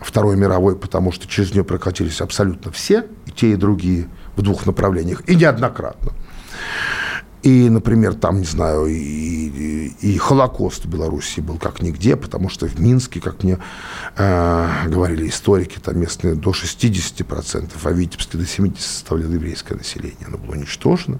[0.01, 4.65] Второй мировой, потому что через нее прокатились абсолютно все, и те, и другие, в двух
[4.65, 6.11] направлениях, и неоднократно.
[7.43, 12.49] И, например, там, не знаю, и, и, и Холокост в Беларуси был как нигде, потому
[12.49, 13.57] что в Минске, как мне
[14.15, 20.27] э, говорили историки, там местные до 60%, а в Витебске до 70% составляло еврейское население.
[20.27, 21.17] Оно было уничтожено.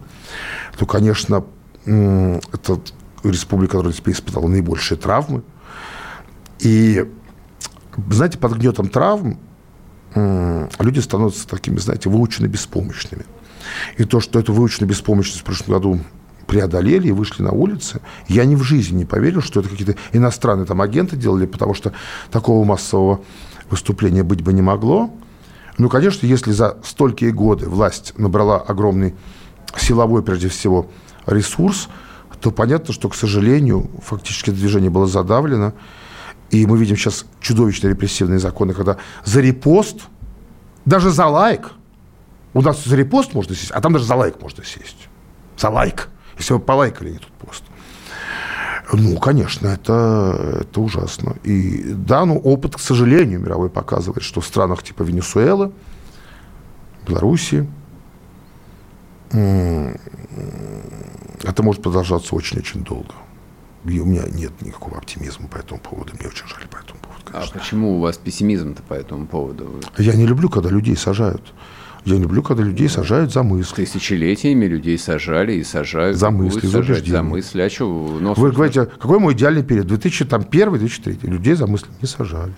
[0.77, 1.43] То, конечно,
[1.85, 2.79] э, это
[3.23, 5.41] республика, которая теперь испытала наибольшие травмы.
[6.59, 7.03] И
[8.09, 9.39] знаете, под гнетом травм
[10.15, 13.25] люди становятся такими, знаете, выученно беспомощными.
[13.97, 15.99] И то, что эту выученную беспомощность в прошлом году
[16.47, 20.65] преодолели и вышли на улицы, я ни в жизни не поверил, что это какие-то иностранные
[20.65, 21.93] там агенты делали, потому что
[22.29, 23.21] такого массового
[23.69, 25.13] выступления быть бы не могло.
[25.77, 29.15] Ну, конечно, если за столькие годы власть набрала огромный
[29.77, 30.87] силовой, прежде всего,
[31.25, 31.87] ресурс,
[32.41, 35.73] то понятно, что, к сожалению, фактически движение было задавлено.
[36.51, 40.01] И мы видим сейчас чудовищные репрессивные законы, когда за репост,
[40.85, 41.71] даже за лайк,
[42.53, 45.07] у нас за репост можно сесть, а там даже за лайк можно сесть.
[45.57, 46.09] За лайк.
[46.37, 47.63] Если вы полайкали не тот пост.
[48.91, 51.37] Ну, конечно, это, это ужасно.
[51.43, 55.71] И да, ну, опыт, к сожалению, мировой показывает, что в странах типа Венесуэлы,
[57.07, 57.69] Белоруссии,
[59.29, 60.03] это
[61.63, 63.13] может продолжаться очень-очень долго.
[63.85, 66.13] И у меня нет никакого оптимизма по этому поводу.
[66.19, 67.55] Мне очень жаль по этому поводу, а конечно.
[67.55, 69.81] А почему у вас пессимизм-то по этому поводу?
[69.97, 71.53] Я не люблю, когда людей сажают.
[72.03, 73.85] Я не люблю, когда людей сажают за мысли.
[73.85, 76.17] Тысячелетиями людей сажали и сажают.
[76.17, 77.11] За мысли, за убеждения.
[77.11, 77.61] За мысли.
[77.61, 78.17] А что?
[78.19, 79.85] Ну, Вы говорите, какой мой идеальный период?
[79.87, 81.27] 2001-2003.
[81.27, 82.53] Людей за мысли не сажали.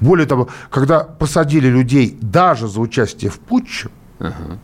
[0.00, 3.88] Более того, когда посадили людей даже за участие в путче,
[4.20, 4.58] ага.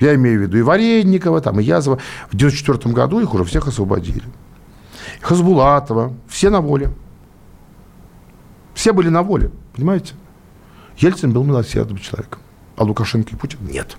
[0.00, 1.98] я имею в виду и Варенникова, там, и Язова,
[2.28, 4.24] в 1994 году их уже всех освободили.
[5.20, 6.90] Хасбулатова, все на воле.
[8.74, 10.14] Все были на воле, понимаете?
[10.96, 12.40] Ельцин был милосердным человеком,
[12.76, 13.96] а Лукашенко и Путин нет.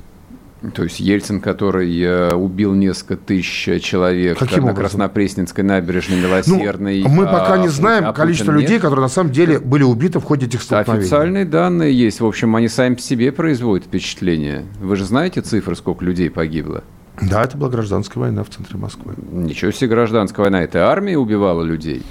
[0.75, 4.75] То есть Ельцин, который э, убил несколько тысяч человек Каким на образом?
[4.75, 7.01] Краснопресненской набережной Милосердной.
[7.01, 8.81] Ну, мы а, пока не знаем а количество людей, нет.
[8.81, 11.03] которые на самом деле были убиты в ходе этих столкновений.
[11.03, 12.21] Официальные данные есть.
[12.21, 14.65] В общем, они сами по себе производят впечатление.
[14.79, 16.83] Вы же знаете цифры, сколько людей погибло?
[17.21, 19.13] Да, это была гражданская война в центре Москвы.
[19.31, 20.63] Ничего себе гражданская война.
[20.63, 22.03] Это армия убивала людей.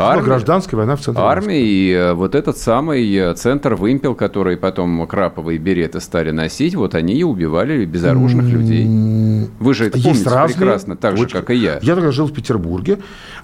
[0.00, 1.68] Армия, гражданская война в центре Армия Москвы.
[1.68, 6.94] и э, вот этот самый э, центр вымпел, который потом краповые береты стали носить, вот
[6.94, 8.86] они и убивали безоружных людей.
[9.58, 11.80] Вы же это Есть помните прекрасно, так очень, же, как и я.
[11.82, 12.98] Я тогда жил в Петербурге,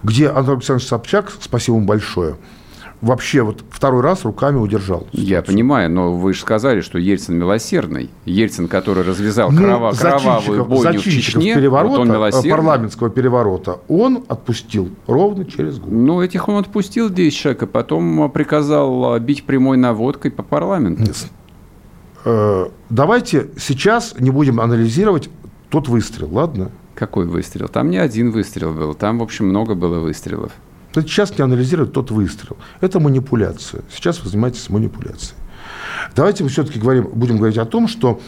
[0.04, 2.36] где Анатолий Александрович Собчак, спасибо ему большое,
[3.00, 5.06] вообще вот второй раз руками удержал.
[5.12, 8.10] Я понимаю, но вы же сказали, что Ельцин милосердный.
[8.24, 12.50] Ельцин, который развязал ну, крова, кровавую бойню в Чечне, переворота, вот он милосердный.
[12.50, 15.92] парламентского переворота, он отпустил ровно через год.
[15.92, 21.02] Ну, этих он отпустил 10 человек, а потом приказал бить прямой наводкой по парламенту.
[21.02, 21.26] Нет.
[22.24, 25.28] Э, давайте сейчас не будем анализировать
[25.70, 26.70] тот выстрел, ладно?
[26.94, 27.68] Какой выстрел?
[27.68, 30.52] Там не один выстрел был, там, в общем, много было выстрелов.
[31.02, 32.56] Сейчас не анализируют тот выстрел.
[32.80, 33.82] Это манипуляция.
[33.92, 35.36] Сейчас вы занимаетесь манипуляцией.
[36.14, 38.20] Давайте мы все-таки говорим, будем говорить о том, что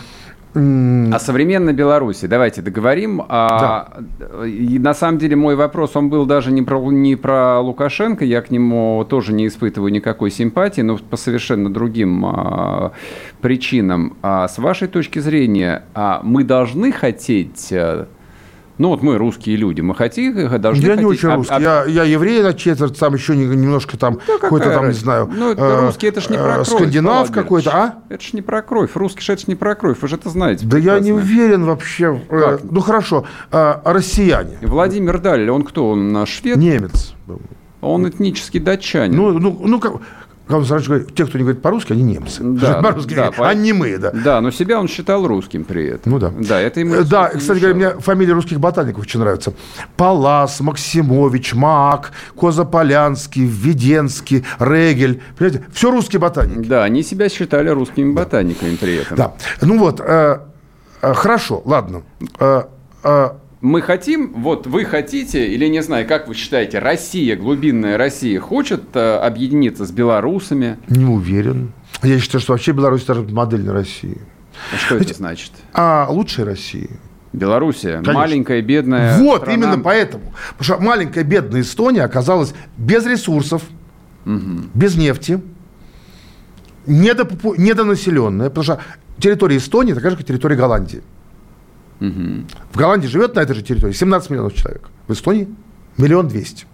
[0.57, 3.23] о современной Беларуси давайте договорим.
[3.29, 4.47] А, да.
[4.47, 8.41] И на самом деле мой вопрос, он был даже не про, не про Лукашенко, я
[8.41, 12.93] к нему тоже не испытываю никакой симпатии, но по совершенно другим а,
[13.43, 14.17] причинам.
[14.23, 18.07] А с вашей точки зрения, а мы должны хотеть э,
[18.79, 20.99] ну вот мы русские люди, мы хотим, должны Я хотеть...
[20.99, 21.63] не очень русский, об...
[21.63, 25.53] я, я еврей на четверть, там еще немножко там да какой-то там, не знаю, ну,
[25.53, 27.95] это э, русский, это ж не про кровь, скандинав какой-то, а?
[28.09, 30.29] Это ж не про кровь, русский же это ж не про кровь, вы же это
[30.29, 30.67] знаете.
[30.67, 32.21] Да я не уверен вообще.
[32.29, 32.61] Э, как?
[32.65, 34.59] Ну хорошо, а, россияне.
[34.63, 36.57] Владимир Даль, он кто, он швед?
[36.57, 37.15] Немец.
[37.81, 39.17] Он этнический датчанин.
[39.17, 39.81] Ну, ну, ну
[40.47, 42.41] как, он сразу говорит, те, кто не говорит по-русски, они немцы.
[42.43, 43.49] Да, по-русски да, говорят, по...
[43.49, 44.13] а не мы, да.
[44.13, 46.13] Да, но себя он считал русским при этом.
[46.13, 46.33] Ну да.
[46.39, 49.55] Да, это ему э, Да, кстати говоря, мне фамилии русских ботаников очень нравятся.
[49.97, 55.21] Палас, Максимович, Мак, Козаполянский, Введенский, Регель.
[55.37, 56.69] Понимаете, все русские ботаники.
[56.69, 58.23] Да, они себя считали русскими да.
[58.23, 59.17] ботаниками при этом.
[59.17, 59.35] Да.
[59.63, 60.39] Ну вот, э,
[61.03, 62.03] э, хорошо, ладно.
[62.39, 62.63] Э,
[63.03, 63.31] э,
[63.67, 68.85] мы хотим, вот вы хотите, или не знаю, как вы считаете, Россия, глубинная Россия, хочет
[68.95, 70.79] э, объединиться с белорусами?
[70.89, 71.73] Не уверен.
[72.03, 74.19] Я считаю, что вообще Беларусь это модель России.
[74.73, 75.51] А что Ведь, это значит?
[75.73, 76.89] А лучшей России.
[77.33, 78.13] Белоруссия, Конечно.
[78.15, 79.55] маленькая, бедная Вот, страна.
[79.55, 80.33] именно поэтому.
[80.57, 83.63] Потому что маленькая, бедная Эстония оказалась без ресурсов,
[84.25, 84.63] угу.
[84.75, 85.41] без нефти,
[86.87, 87.57] недопопу...
[87.57, 88.81] недонаселенная, потому что
[89.19, 91.03] территория Эстонии такая же, как территория Голландии.
[92.01, 92.47] Угу.
[92.73, 94.89] В Голландии живет на этой же территории 17 миллионов человек.
[95.09, 95.49] В Эстонии
[95.97, 96.67] миллион двести.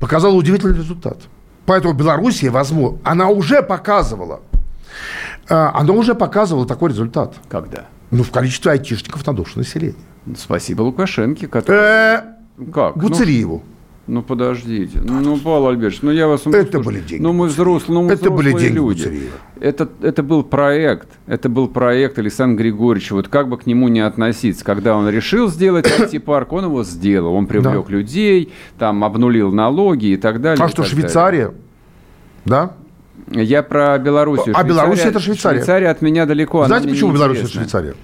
[0.00, 1.18] Показала удивительный результат.
[1.66, 4.40] Поэтому Белоруссия, возможно, она уже показывала,
[5.48, 7.36] э, она уже показывала такой результат.
[7.48, 7.86] Когда?
[8.10, 9.94] Ну, в количестве айтишников на душу населения.
[10.36, 11.78] Спасибо Лукашенко, который...
[11.78, 12.22] Э,
[12.72, 12.96] как?
[12.96, 13.62] Гуцериеву.
[13.64, 16.82] Ну, ну подождите, ну Павел Альбертович, ну я вас Это слушаю.
[16.84, 17.22] были деньги.
[17.22, 19.30] Ну мы взрослые, ну мы это взрослые были деньги люди.
[19.60, 23.14] Это это был проект, это был проект Александра Григорьевича.
[23.14, 27.34] Вот как бы к нему не относиться, когда он решил сделать IT-парк, он его сделал,
[27.34, 27.92] он привлек да.
[27.92, 30.64] людей, там обнулил налоги и так далее.
[30.64, 31.52] А что Швейцария,
[32.44, 32.72] да?
[33.30, 34.54] Я про Белоруссию.
[34.56, 35.58] А Беларусь это Швейцария.
[35.58, 36.66] Швейцария от меня далеко.
[36.66, 37.94] Знаете, почему Беларусь это Швейцария?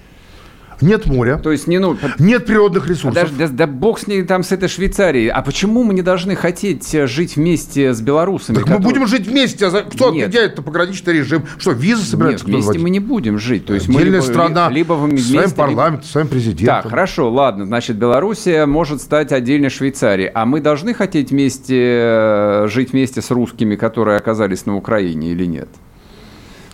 [0.81, 1.37] Нет моря.
[1.37, 3.13] То есть не ну, нет природных ресурсов.
[3.13, 5.29] Даже, да, да бог с ней там с этой Швейцарией.
[5.29, 8.55] А почему мы не должны хотеть э, жить вместе с белорусами?
[8.55, 8.85] Так которые...
[8.85, 9.67] мы будем жить вместе.
[9.67, 9.81] А за...
[9.81, 10.27] Кто нет.
[10.27, 11.43] определяет пограничный режим?
[11.57, 13.65] Что, визы собираются Нет, вместе мы не будем жить.
[13.65, 16.11] То есть Отдельная мы либо, страна либо вместе, своим парламентом, либо...
[16.11, 16.83] своим президентом.
[16.83, 17.65] Так, хорошо, ладно.
[17.65, 20.29] Значит, Белоруссия может стать отдельной Швейцарией.
[20.33, 25.45] А мы должны хотеть вместе э, жить вместе с русскими, которые оказались на Украине или
[25.45, 25.69] нет?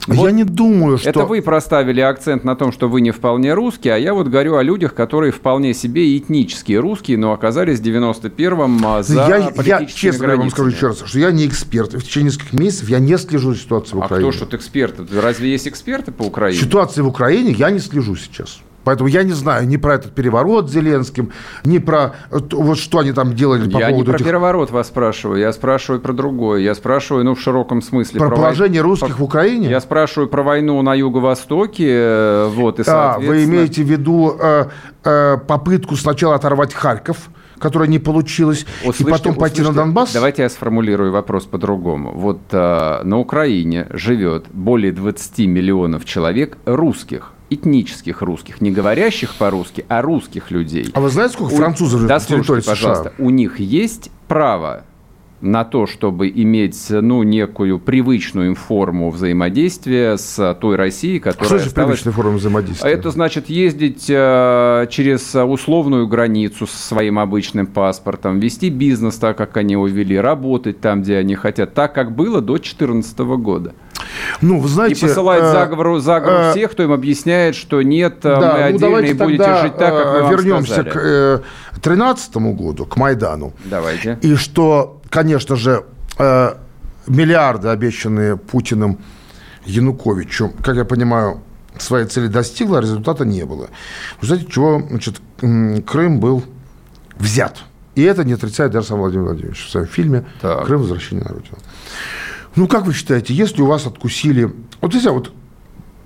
[0.08, 1.10] Вот я не думаю, что...
[1.10, 4.56] Это вы проставили акцент на том, что вы не вполне русские, а я вот говорю
[4.56, 9.86] о людях, которые вполне себе этнические русские, но оказались в 91-м а, за я, я
[9.86, 10.36] честно границами.
[10.36, 11.94] вам скажу еще раз, что я не эксперт.
[11.94, 14.30] В течение нескольких месяцев я не слежу за ситуацией в Украине.
[14.30, 14.96] А кто что эксперт?
[15.12, 16.60] Разве есть эксперты по Украине?
[16.60, 18.60] Ситуации в Украине я не слежу сейчас.
[18.84, 21.32] Поэтому я не знаю ни про этот переворот с Зеленским,
[21.64, 24.26] ни про вот что они там делали по я поводу не про этих...
[24.26, 26.62] переворот вас спрашиваю, я спрашиваю про другое.
[26.62, 28.20] Я спрашиваю, ну, в широком смысле.
[28.20, 28.92] Про, про положение вой...
[28.92, 29.70] русских в Украине?
[29.70, 34.66] Я спрашиваю про войну на Юго-Востоке, э, вот, и, А, вы имеете в виду э,
[35.04, 37.30] э, попытку сначала оторвать Харьков,
[37.60, 40.14] которая не получилась, услышьте, и потом пойти услышьте, на Донбасс?
[40.14, 42.12] Давайте я сформулирую вопрос по-другому.
[42.14, 49.86] Вот э, на Украине живет более 20 миллионов человек русских этнических русских, не говорящих по-русски,
[49.88, 50.88] а русских людей.
[50.94, 52.72] А вы знаете, сколько французов живет на территории США?
[52.72, 54.84] пожалуйста, у них есть право
[55.44, 61.58] на то, чтобы иметь ну, некую привычную им форму взаимодействия с той Россией, которая Что
[61.58, 62.90] значит привычная форма взаимодействия?
[62.90, 69.58] Это значит ездить э, через условную границу со своим обычным паспортом, вести бизнес так, как
[69.58, 73.74] они его вели, работать там, где они хотят, так, как было до 2014 года.
[74.42, 75.06] Ну, вы знаете...
[75.06, 78.60] И посылать э, заговору, заговору э, всех, кто им объясняет, что нет, э, да, мы
[78.60, 80.90] ну, отдельно и будете жить так, как мы вернемся вам сказали.
[80.90, 81.44] к
[81.74, 83.54] 2013 году, к Майдану.
[83.66, 84.20] Давайте.
[84.22, 85.84] И что, конечно же,
[87.08, 89.00] миллиарды, обещанные Путиным
[89.66, 91.42] Януковичу, как я понимаю,
[91.78, 93.70] своей цели достигла, а результата не было.
[94.22, 96.44] Вы знаете, чего значит, Крым был
[97.18, 97.64] взят.
[97.96, 100.66] И это не отрицает даже сам Владимир Владимирович в своем фильме так.
[100.66, 100.82] «Крым.
[100.82, 101.58] Возвращение на родину».
[102.56, 104.54] Ну, как вы считаете, если у вас откусили...
[104.82, 105.32] Вот если вот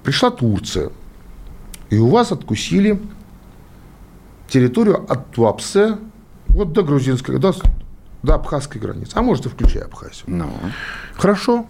[0.04, 0.92] пришла Турция,
[1.90, 3.00] и у вас откусили
[4.48, 5.98] территорию от Туапсе
[6.48, 7.54] вот до грузинской, до,
[8.24, 10.24] до абхазской границы, а может и включая Абхазию.
[10.28, 10.50] Ну.
[11.16, 11.68] Хорошо.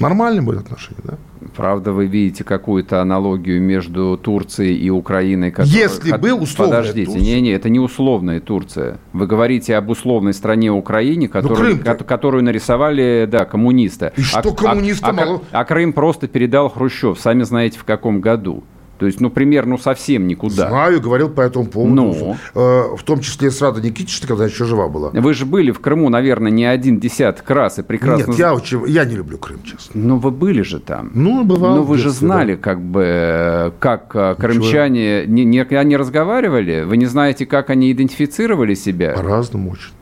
[0.00, 1.14] Нормальные были отношения, да?
[1.56, 5.50] Правда, вы видите какую-то аналогию между Турцией и Украиной?
[5.50, 8.98] Которая, Если бы условная Подождите, не-не, это не условная Турция.
[9.12, 14.12] Вы говорите об условной стране Украине, Ну, которую, ко- которую нарисовали, да, коммунисты.
[14.16, 15.42] И что а, коммунистам а- а- мало?
[15.50, 18.62] а Крым просто передал Хрущев, сами знаете в каком году.
[18.98, 20.68] То есть, ну, пример, ну, совсем никуда.
[20.68, 21.94] Знаю, говорил по этому поводу.
[21.94, 22.36] Ну?
[22.54, 25.10] Э, в том числе с Радой Никитичной, когда еще жива была.
[25.10, 28.30] Вы же были в Крыму, наверное, не один десяток раз и прекрасно...
[28.30, 29.92] Нет, я, очень, я не люблю Крым, честно.
[29.94, 31.10] Ну, вы были же там.
[31.14, 31.76] Ну, бывало.
[31.76, 32.60] Ну, в вы же детстве, знали, да.
[32.60, 36.82] как бы, как э, крымчане не, не, они разговаривали?
[36.82, 39.12] Вы не знаете, как они идентифицировали себя?
[39.12, 39.92] По-разному очень.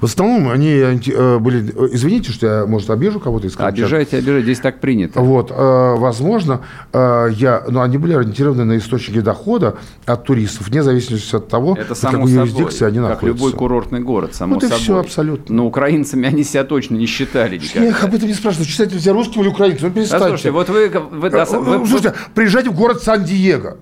[0.00, 1.72] В основном они э, были...
[1.74, 3.74] э, Извините, что я, может, обижу кого-то из крымчан.
[3.84, 5.20] Обижайте, обижайте, здесь так принято.
[5.20, 5.54] Вот, э,
[5.96, 6.60] возможно,
[6.92, 11.94] я, но они были ориентированы на источники дохода от туристов, вне зависимости от того, Это
[11.94, 13.26] в само какой собой, юрисдикции они как находятся.
[13.44, 14.80] любой курортный город, само Вот и собой.
[14.80, 15.54] всё, абсолютно.
[15.56, 17.82] Но украинцами они себя точно не считали никогда.
[17.82, 18.66] Я их об этом не спрашиваю.
[18.66, 19.88] Читайте все русским или украинцем?
[19.88, 20.28] Ну, Да, перестаньте.
[20.28, 20.88] слушайте, вот вы...
[20.88, 23.76] вы, да, вы- Слушайте, приезжайте в город Сан-Диего,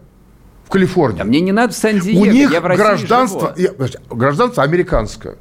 [0.66, 1.18] в Калифорнии.
[1.18, 3.70] Да мне не надо в Сан-Диего, У них гражданство, я-
[4.10, 5.36] гражданство американское.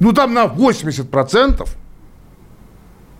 [0.00, 1.68] Ну, там на 80%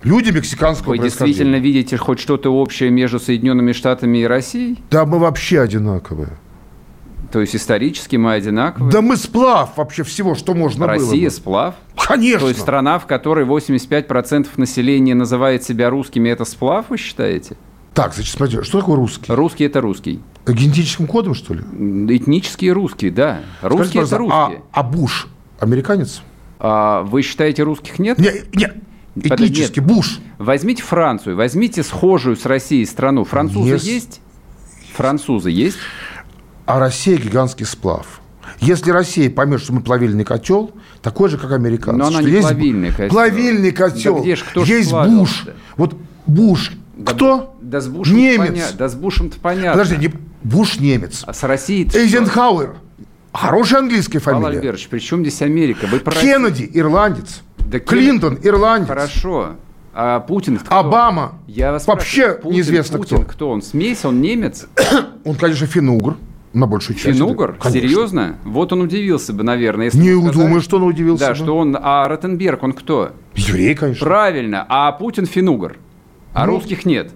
[0.03, 4.83] люди мексиканского Вы действительно видите хоть что-то общее между Соединенными Штатами и Россией?
[4.91, 6.39] Да мы вообще одинаковые.
[7.31, 8.91] То есть исторически мы одинаковые?
[8.91, 10.95] Да мы сплав вообще всего, что можно было.
[10.97, 11.75] Россия сплав?
[11.97, 12.41] Конечно.
[12.41, 17.57] То есть страна, в которой 85% населения называет себя русскими, это сплав, вы считаете?
[17.93, 19.33] Так, значит, смотрите, что такое русский?
[19.33, 20.21] Русский это русский.
[20.47, 21.61] Генетическим кодом, что ли?
[21.61, 23.43] Этнические русские, да.
[23.63, 24.63] Русские это пожалуйста, русские.
[24.73, 25.29] А, а Буш
[25.61, 26.23] американец?
[26.63, 28.19] А вы считаете русских нет?
[28.19, 28.69] Не, не,
[29.29, 30.21] Подожди, этнически, Буш.
[30.39, 33.25] Возьмите Францию, возьмите схожую с Россией страну.
[33.25, 33.81] Французы Yes.
[33.85, 34.21] есть?
[34.95, 35.79] Французы есть?
[36.67, 38.21] А Россия гигантский сплав.
[38.61, 41.99] Если Россия поймет, что мы плавильный котел, такой же, как американцы.
[41.99, 43.09] Но она что не есть плавильный котел.
[43.09, 44.15] Плавильный котел.
[44.17, 45.53] Да где ж, кто есть плавился-то?
[45.53, 45.55] Буш.
[45.77, 45.97] Вот
[46.27, 46.73] Буш.
[46.97, 47.57] Да- Кто?
[47.63, 48.73] Да с Бушем Немец.
[48.73, 49.73] Да с Бушем-то понятно.
[49.83, 51.23] Подожди, не, Буш немец.
[51.27, 52.67] А с Россией Эйзенхауэр.
[52.69, 52.81] Хорошая
[53.33, 54.59] английская Павел фамилия.
[54.59, 55.87] Альбертович, при чем здесь Америка?
[55.91, 57.43] Вы про Кеннеди, ирландец.
[57.59, 58.89] Да Клинтон, ирландец.
[58.89, 59.51] Хорошо.
[59.93, 60.75] А Путин кто?
[60.77, 61.35] Обама.
[61.47, 63.27] Я вас Вообще Путин, неизвестно Путин кто.
[63.27, 63.51] кто.
[63.51, 64.67] Он смесь, он немец?
[65.25, 66.17] Он, конечно, финугр.
[66.53, 67.17] На большую часть.
[67.17, 67.57] Финугр?
[67.61, 67.71] Конечно.
[67.89, 68.37] Серьезно?
[68.45, 71.37] Вот он удивился бы, наверное, если Не сказали- думаю, что он удивился Да, бы.
[71.37, 71.77] что он...
[71.81, 73.13] А Ротенберг, он кто?
[73.37, 74.05] Еврей, конечно.
[74.05, 74.67] Правильно.
[74.69, 75.77] А Путин финугр.
[76.33, 76.55] А Ну.
[76.55, 77.13] русских нет.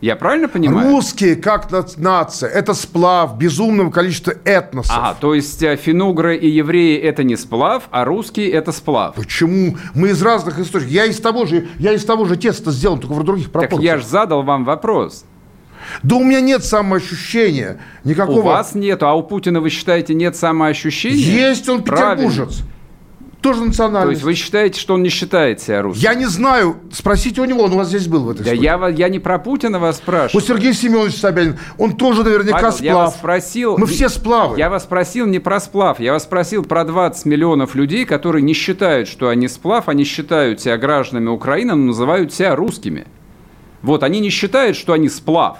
[0.00, 0.88] Я правильно понимаю?
[0.88, 4.96] Русские, как на- нация, это сплав безумного количества этносов.
[4.96, 9.14] Ага, то есть э, финугры и евреи это не сплав, а русские это сплав.
[9.14, 9.76] Почему?
[9.94, 10.90] Мы из разных источников.
[10.94, 13.82] Я из того же, я из того же теста сделан, только в других Так пропорциях.
[13.82, 15.24] я же задал вам вопрос.
[16.02, 18.38] Да у меня нет самоощущения никакого.
[18.38, 21.48] У вас нету, а у Путина, вы считаете, нет самоощущения?
[21.50, 22.48] Есть он Правильно.
[23.40, 24.18] Тоже То национальность.
[24.18, 26.02] есть вы считаете, что он не считает себя русским?
[26.02, 26.76] Я не знаю.
[26.92, 29.38] Спросите у него, он у вас здесь был в этой Да я, я не про
[29.38, 30.42] Путина вас спрашиваю.
[30.42, 32.82] Вот Сергей Семенович Собянин, он тоже наверняка Павел, сплав.
[32.84, 33.78] я вас спросил...
[33.78, 34.58] Мы все сплавы.
[34.58, 38.52] Я вас спросил не про сплав, я вас спросил про 20 миллионов людей, которые не
[38.52, 43.06] считают, что они сплав, они считают себя гражданами Украины, но называют себя русскими.
[43.82, 45.58] Вот, они не считают, что они сплав.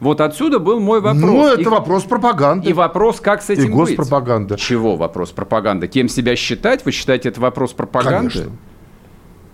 [0.00, 1.22] Вот отсюда был мой вопрос.
[1.22, 2.68] Ну, это И- вопрос пропаганды.
[2.68, 4.54] И вопрос, как с этим И госпропаганда.
[4.54, 4.62] быть?
[4.62, 5.86] Чего вопрос пропаганды?
[5.88, 6.84] Кем себя считать?
[6.84, 8.30] Вы считаете это вопрос пропаганды?
[8.32, 8.52] Конечно.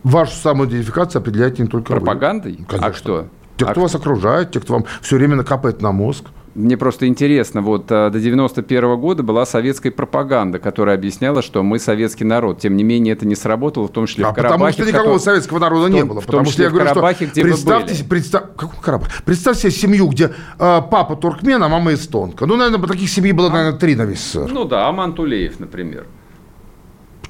[0.02, 1.98] Вашу самоидентификацию определяете не только вы.
[2.00, 2.58] Пропагандой?
[2.66, 2.86] Конечно.
[2.86, 3.26] А кто?
[3.58, 6.24] Те, А кто вас окружает, те, кто вам все время накапает на мозг.
[6.56, 11.78] Мне просто интересно, вот э, до 91 года была советская пропаганда, которая объясняла, что мы
[11.78, 12.58] советский народ.
[12.60, 14.58] Тем не менее, это не сработало, в том числе А в Карабахе.
[14.58, 16.20] потому что никакого котором- советского народа в не том- было.
[16.20, 18.08] в том Потому что я говорю, Карабахе, что где представьте, были.
[18.08, 19.08] представь, какой Карабах?
[19.24, 22.46] Представь себе семью, где э, папа туркмен, а мама эстонка.
[22.46, 24.50] Ну, наверное, таких семей было, наверное, три на весь СССР.
[24.52, 26.06] Ну да, Аман Тулеев, например.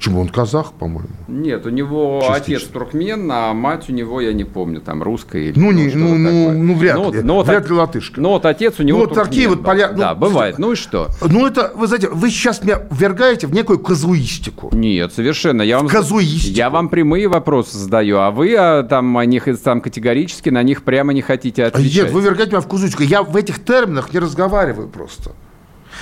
[0.01, 0.23] Почему?
[0.23, 1.11] Он казах, по-моему.
[1.29, 2.57] Нет, у него Частично.
[2.57, 6.05] отец туркмен, а мать у него, я не помню, там русская или Ну, не, что-то
[6.07, 6.63] ну, ну, такое.
[6.63, 7.21] ну, вряд Ну, ли.
[7.23, 8.19] ну, вот вряд от- ли латышка.
[8.23, 10.59] Ну, вот отец у него Ну, вот туркмен такие вот поля- ну, Да, бывает.
[10.59, 11.09] Ну и что?
[11.21, 14.71] Ну, это, вы знаете, вы сейчас меня ввергаете в некую казуистику.
[14.73, 15.61] Нет, совершенно.
[15.61, 16.55] Я вам, казуистику.
[16.57, 20.83] я вам прямые вопросы задаю, а вы а, там, о них, там категорически на них
[20.83, 22.05] прямо не хотите отвечать.
[22.05, 23.03] Нет, вы вергаете меня в казуистику.
[23.03, 25.33] Я в этих терминах не разговариваю просто.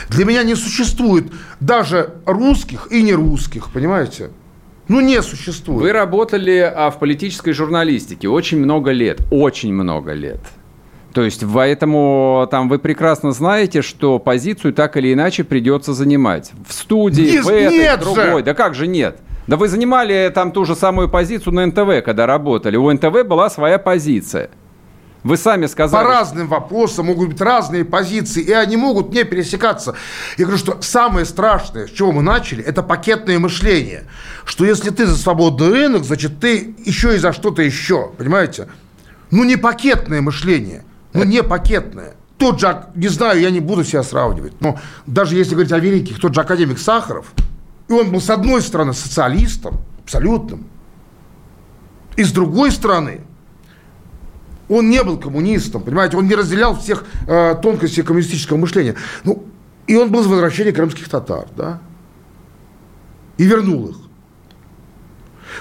[0.09, 4.30] Для меня не существует даже русских и нерусских, понимаете?
[4.88, 5.82] Ну, не существует.
[5.82, 10.40] Вы работали а, в политической журналистике очень много лет, очень много лет.
[11.12, 16.53] То есть поэтому там вы прекрасно знаете, что позицию так или иначе придется занимать.
[16.66, 18.38] В студии, Не- в этой, нет в другой.
[18.38, 18.42] же!
[18.44, 19.18] Да как же нет?
[19.46, 22.76] Да вы занимали там ту же самую позицию на НТВ, когда работали.
[22.76, 24.51] У НТВ была своя позиция.
[25.25, 26.05] Вы сами сказали.
[26.05, 29.95] По разным вопросам могут быть разные позиции, и они могут не пересекаться.
[30.37, 34.05] Я говорю, что самое страшное, с чего мы начали, это пакетное мышление.
[34.45, 38.12] Что если ты за свободный рынок, значит, ты еще и за что-то еще.
[38.16, 38.69] Понимаете?
[39.31, 40.85] Ну, не пакетное мышление.
[41.12, 42.14] Ну, не пакетное.
[42.39, 46.21] Тот же, не знаю, я не буду себя сравнивать, но даже если говорить о великих,
[46.21, 47.33] тот же академик Сахаров,
[47.89, 50.69] и он был, с одной стороны, социалистом, абсолютным,
[52.14, 53.23] и с другой стороны,
[54.69, 58.95] он не был коммунистом, понимаете, он не разделял всех э, тонкостей коммунистического мышления.
[59.25, 59.45] Ну,
[59.87, 61.81] и он был за возвращение крымских татар, да,
[63.39, 63.97] и вернул их.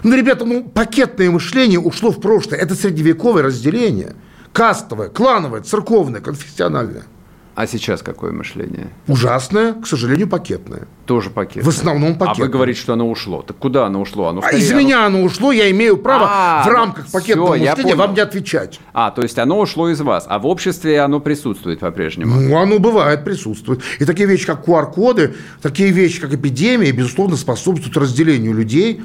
[0.03, 2.59] Ну, ребята, ну, пакетное мышление ушло в прошлое.
[2.59, 4.15] Это средневековое разделение.
[4.51, 7.03] Кастовое, клановое, церковное, конфессиональное.
[7.57, 8.89] А сейчас какое мышление?
[9.07, 10.87] Ужасное, к сожалению, пакетное.
[11.07, 11.63] Тоже пакетное.
[11.63, 12.43] В основном пакетное.
[12.43, 13.41] А вы говорите, что оно ушло.
[13.41, 14.27] Так куда оно ушло?
[14.27, 14.79] Оно а из оно...
[14.79, 18.79] меня оно ушло, я имею право а, в рамках пакетного все, мышления вам не отвечать.
[18.93, 22.39] А, то есть оно ушло из вас, а в обществе оно присутствует по-прежнему?
[22.39, 23.81] Ну, оно бывает, присутствует.
[23.97, 29.01] И такие вещи, как QR-коды, такие вещи, как эпидемия, безусловно, способствуют разделению людей.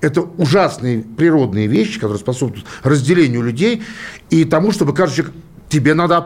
[0.00, 3.82] Это ужасные природные вещи, которые способствуют разделению людей
[4.30, 5.34] и тому, чтобы каждый человек...
[5.68, 6.16] Тебе надо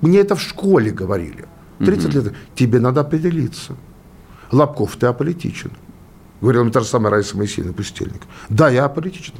[0.00, 1.46] мне это в школе говорили.
[1.78, 2.24] 30 угу.
[2.24, 2.34] лет.
[2.54, 3.74] Тебе надо определиться.
[4.50, 5.70] Лобков, ты аполитичен.
[6.40, 8.22] Говорила мне та же самая Раиса Моисеевна Пустельник.
[8.48, 9.34] Да, я аполитичен.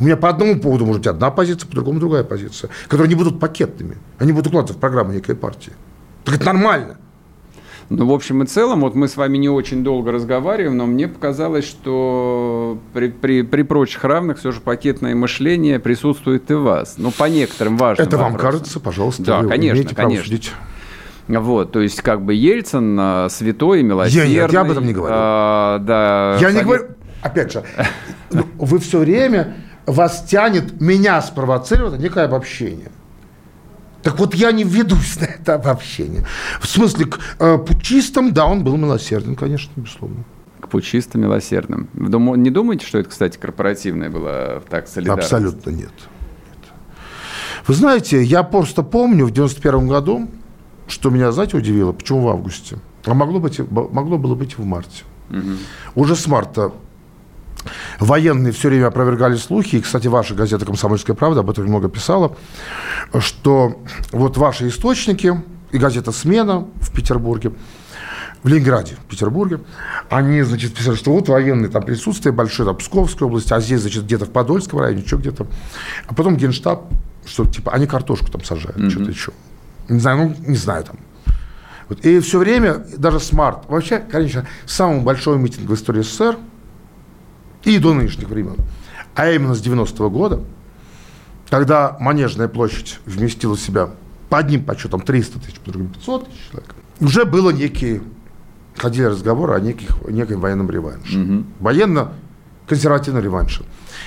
[0.00, 3.14] У меня по одному поводу может быть одна позиция, по другому другая позиция, которые не
[3.14, 3.98] будут пакетными.
[4.18, 5.72] Они будут укладываться в программу некой партии.
[6.24, 6.96] Так это нормально.
[7.90, 11.06] Ну, в общем и целом, вот мы с вами не очень долго разговариваем, но мне
[11.06, 16.94] показалось, что при, при, при прочих равных все же пакетное мышление присутствует и у вас.
[16.96, 18.32] Ну, по некоторым важным Это вопросам.
[18.32, 20.38] вам кажется, пожалуйста, да, вы конечно, конечно.
[21.26, 24.34] Вот, то есть как бы Ельцин а, святой, милосердный.
[24.34, 25.14] Я, нет, я об этом не говорю.
[25.16, 26.54] А, да, я совет...
[26.54, 26.84] не говорю,
[27.22, 27.64] опять же,
[28.30, 29.54] вы все время,
[29.86, 32.90] вас тянет меня спровоцировать некое обобщение.
[34.04, 36.24] Так вот я не ведусь на это обобщение.
[36.60, 40.24] В смысле, к э, путчистам, да, он был милосерден, конечно, безусловно.
[40.60, 41.88] К путчистам милосердным.
[41.94, 45.32] Вы не думаете, что это, кстати, корпоративное было так солидарность?
[45.32, 45.78] Абсолютно нет.
[45.80, 46.10] нет.
[47.66, 50.28] Вы знаете, я просто помню в 91 году,
[50.86, 52.78] что меня, знаете, удивило, почему в августе?
[53.06, 55.04] А могло, быть, могло было быть в марте.
[55.30, 56.02] Угу.
[56.02, 56.72] Уже с марта
[57.98, 62.36] Военные все время опровергали слухи, и, кстати, ваша газета «Комсомольская правда» об этом много писала,
[63.18, 63.82] что
[64.12, 65.34] вот ваши источники
[65.72, 67.52] и газета «Смена» в Петербурге,
[68.42, 69.60] в Ленинграде, в Петербурге,
[70.10, 74.04] они, значит, писали, что вот военные там присутствие большое, там, Псковская область, а здесь, значит,
[74.04, 75.46] где-то в Подольском районе, что где-то.
[76.06, 76.84] А потом Генштаб,
[77.24, 78.90] что, типа, они картошку там сажают, mm-hmm.
[78.90, 79.32] что-то еще.
[79.88, 80.96] Не знаю, ну, не знаю там.
[81.88, 82.04] Вот.
[82.04, 86.36] И все время, даже смарт, вообще, конечно, самый большой митинг в истории СССР–
[87.64, 88.56] и до нынешних времен.
[89.14, 90.40] А именно с 90-го года,
[91.48, 93.90] когда Манежная площадь вместила в себя
[94.28, 98.02] по одним подсчетам 300 тысяч, по другим 500 тысяч человек, уже было некие,
[98.76, 101.18] ходили разговоры о неких, неком военном реванше.
[101.18, 101.44] Угу.
[101.60, 103.64] Военно-консервативном реванше.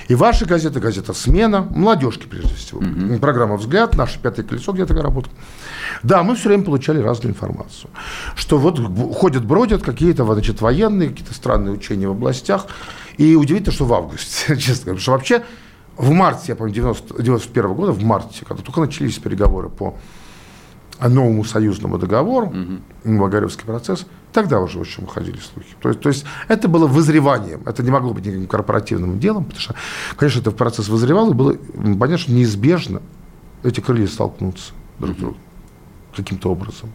[0.08, 3.18] И ваша газета, газета «Смена», молодежки прежде всего, угу.
[3.18, 5.34] программа «Взгляд», наше «Пятое колесо» где-то работает.
[6.02, 7.90] Да, мы все время получали разную информацию,
[8.36, 8.78] что вот
[9.14, 12.66] ходят, бродят какие-то значит, военные, какие-то странные учения в областях,
[13.18, 15.44] и удивительно, что в августе, честно говоря, что вообще
[15.96, 19.96] в марте, я помню, 90, 91 года, в марте, когда только начались переговоры по
[21.00, 23.18] новому союзному договору, угу.
[23.18, 25.74] Багаревский процесс, тогда уже, в общем, ходили слухи.
[25.80, 29.60] То есть, то есть это было вызреванием, это не могло быть никаким корпоративным делом, потому
[29.60, 29.74] что,
[30.16, 33.02] конечно, это процесс вызревал, и было понятно, что неизбежно
[33.62, 35.38] эти крылья столкнутся друг с другом
[36.14, 36.92] каким-то образом.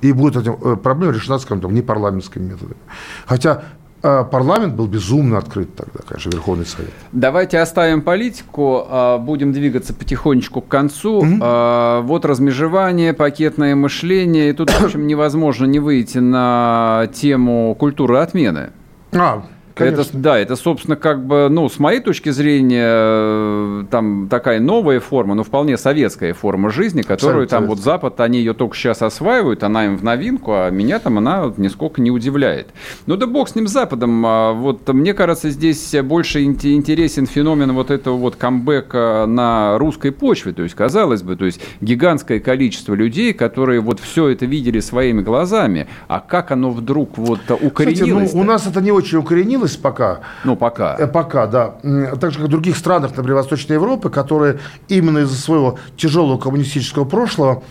[0.00, 2.80] И будет эта э, проблема решена, скажем, там, не парламентскими методами.
[3.26, 3.64] Хотя
[4.04, 6.92] парламент был безумно открыт тогда, конечно, Верховный Совет.
[7.12, 11.22] Давайте оставим политику, а, будем двигаться потихонечку к концу.
[11.22, 12.02] Mm-hmm.
[12.02, 14.50] Вот размежевание, пакетное мышление.
[14.50, 18.70] И тут, в общем, невозможно не выйти на тему культуры отмены.
[19.12, 19.44] А,
[19.74, 20.02] Конечно.
[20.02, 25.00] Это, да, это, собственно, как бы, ну, с моей точки зрения, э, там такая новая
[25.00, 29.02] форма, но вполне советская форма жизни, которую Абсолютно там вот Запад, они ее только сейчас
[29.02, 32.68] осваивают, она им в новинку, а меня там она нисколько не удивляет.
[33.06, 37.90] Ну да бог с ним Западом, а вот мне кажется, здесь больше интересен феномен вот
[37.90, 43.32] этого вот камбэка на русской почве, то есть, казалось бы, то есть гигантское количество людей,
[43.32, 48.30] которые вот все это видели своими глазами, а как оно вдруг вот укоренилось?
[48.30, 50.20] Кстати, ну, у нас это не очень укоренилось, изменилось пока.
[50.44, 50.96] Ну, пока.
[50.98, 51.74] Э, пока, да.
[52.20, 54.58] Так же, как в других странах, например, Восточной Европы, которые
[54.88, 57.62] именно из-за своего тяжелого коммунистического прошлого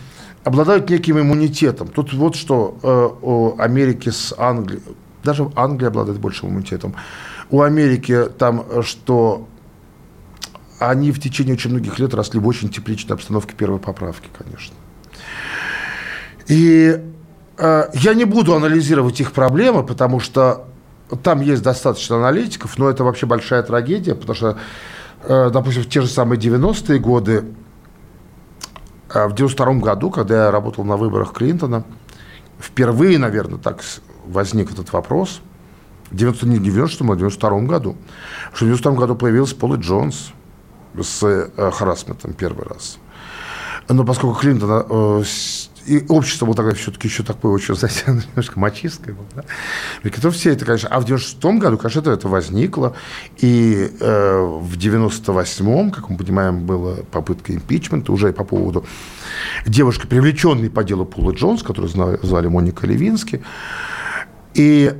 [0.43, 1.87] обладают неким иммунитетом.
[1.87, 4.81] Тут вот что э, у Америки с Англией,
[5.23, 6.95] даже Англия обладает большим иммунитетом.
[7.49, 9.47] У Америки там, что
[10.79, 14.75] они в течение очень многих лет росли в очень тепличной обстановке первой поправки, конечно.
[16.47, 16.99] И
[17.57, 20.65] э, я не буду анализировать их проблемы, потому что
[21.15, 24.57] там есть достаточно аналитиков, но это вообще большая трагедия, потому что,
[25.23, 27.45] э, допустим, в те же самые 90-е годы,
[29.13, 31.83] э, в 92 году, когда я работал на выборах Клинтона,
[32.59, 33.81] впервые, наверное, так
[34.25, 35.41] возник этот вопрос,
[36.09, 37.95] в 90, не 90 а в 92 году,
[38.53, 40.31] что в 92 году появился Пол Джонс
[41.01, 42.99] с э, харасментом первый раз.
[43.89, 45.23] Но поскольку Клинтон э,
[45.85, 50.09] и общество было тогда все-таки еще такое очень, знаете, немножко мачистское было, да?
[50.09, 52.95] то все это, конечно, а в 96-м году, конечно, это, это возникло,
[53.37, 58.85] и э, в 98-м, как мы понимаем, была попытка импичмента уже по поводу
[59.65, 63.43] девушки, привлеченной по делу Пола Джонс, которую звали Моника Левински,
[64.53, 64.93] и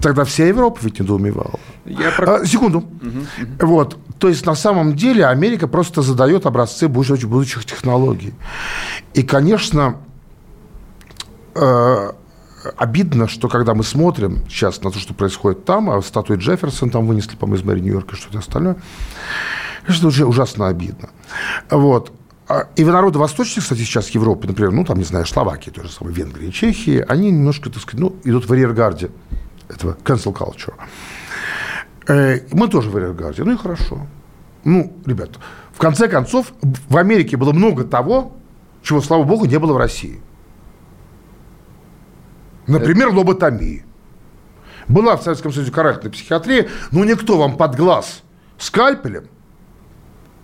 [0.00, 1.58] тогда вся Европа ведь недоумевала.
[1.84, 2.36] Я про...
[2.36, 2.78] а, секунду.
[2.78, 3.66] Угу, угу.
[3.66, 3.98] Вот.
[4.18, 8.34] То есть на самом деле Америка просто задает образцы будущих, будущих технологий.
[9.14, 9.96] И, конечно,
[11.54, 12.12] э,
[12.76, 17.06] обидно, что когда мы смотрим сейчас на то, что происходит там, а статую Джефферсон там
[17.06, 18.76] вынесли, по-моему, из мэрии Нью-Йорка и что-то остальное,
[19.86, 21.10] это уже ужасно обидно.
[21.70, 22.12] Вот.
[22.48, 25.84] А, и в народы восточных, кстати, сейчас Европы, например, ну, там, не знаю, Словакии, той
[25.84, 29.10] же самой Венгрии, Чехии, они немножко, так сказать, ну, идут в арьергарде
[29.78, 30.74] этого cancel culture.
[32.06, 33.44] Э, мы тоже в арьергарде.
[33.44, 34.06] Ну и хорошо.
[34.64, 35.30] Ну, ребят,
[35.72, 38.36] в конце концов, в Америке было много того,
[38.82, 40.20] чего, слава богу, не было в России.
[42.66, 43.84] Например, лоботомии.
[44.88, 48.22] Была в Советском Союзе карательная психиатрия, но никто вам под глаз
[48.58, 49.28] скальпелем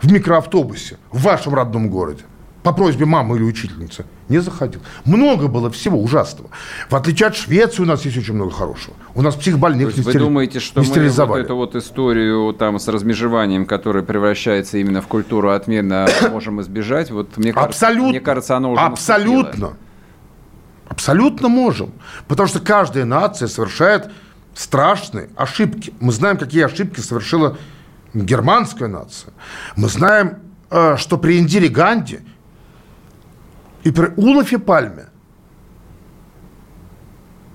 [0.00, 2.24] в микроавтобусе в вашем родном городе
[2.64, 4.80] по просьбе мамы или учительницы не заходил.
[5.04, 6.48] Много было всего ужасного.
[6.88, 8.96] В отличие от Швеции у нас есть очень много хорошего.
[9.14, 13.66] У нас психбольных не Вы думаете, что мы вот эту вот историю там с размежеванием,
[13.66, 17.10] которая превращается именно в культуру отмены, можем избежать?
[17.10, 19.42] Вот мне абсолютно, кажется, мне кажется, оно уже Абсолютно.
[19.44, 19.76] Наступило.
[20.88, 21.92] Абсолютно можем.
[22.28, 24.10] Потому что каждая нация совершает
[24.54, 25.92] страшные ошибки.
[26.00, 27.58] Мы знаем, какие ошибки совершила
[28.14, 29.34] германская нация.
[29.76, 30.38] Мы знаем,
[30.70, 32.20] э, что при Индире Ганди–
[33.84, 35.06] и при Улафе Пальме,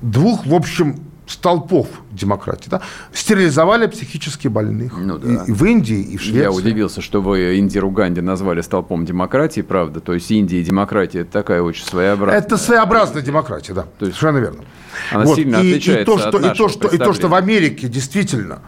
[0.01, 0.95] двух, в общем,
[1.29, 2.81] столпов демократии, да,
[3.13, 4.93] стерилизовали психически больных.
[4.97, 5.43] Ну, да.
[5.45, 6.41] и, и в Индии, и в Швеции.
[6.41, 9.99] Я удивился, что вы Индиру Ганди назвали столпом демократии, правда.
[9.99, 12.41] То есть Индия и демократия– это такая очень своеобразная.
[12.41, 13.85] Это своеобразная демократия, да.
[13.99, 14.63] То есть, совершенно верно.
[15.11, 15.35] Она вот.
[15.35, 17.87] сильно и, отличается и то, что, от и то, что, и то, что в Америке
[17.87, 18.59] действительно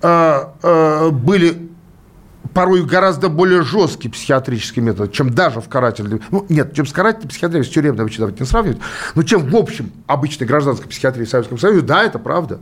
[0.00, 1.67] э, э, были
[2.54, 6.20] порой гораздо более жесткий психиатрический метод, чем даже в карательной...
[6.30, 8.78] Ну, нет, чем с карательной психиатрией, с тюремной вообще давайте не сравнивать,
[9.14, 12.60] но чем в общем обычной гражданской психиатрии в Советском Союзе, да, это правда.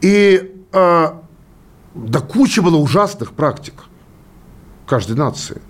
[0.00, 1.08] И э,
[1.94, 3.74] да куча было ужасных практик
[4.86, 5.60] каждой нации.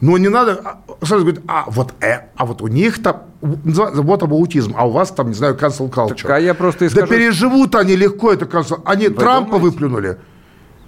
[0.00, 4.22] Но не надо а, сразу говорить, а вот, э, а вот у них там, вот
[4.22, 6.22] аутизм, а у вас там, не знаю, cancel culture.
[6.22, 7.06] Так, а я просто и скажу...
[7.06, 8.82] Да переживут они легко это cancel.
[8.84, 9.64] Они Вы Трампа думаете?
[9.64, 10.18] выплюнули.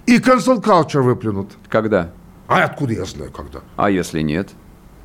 [0.05, 1.51] И cancel culture выплюнут.
[1.67, 2.11] Когда?
[2.47, 3.59] А откуда я знаю, когда?
[3.75, 4.49] А если нет?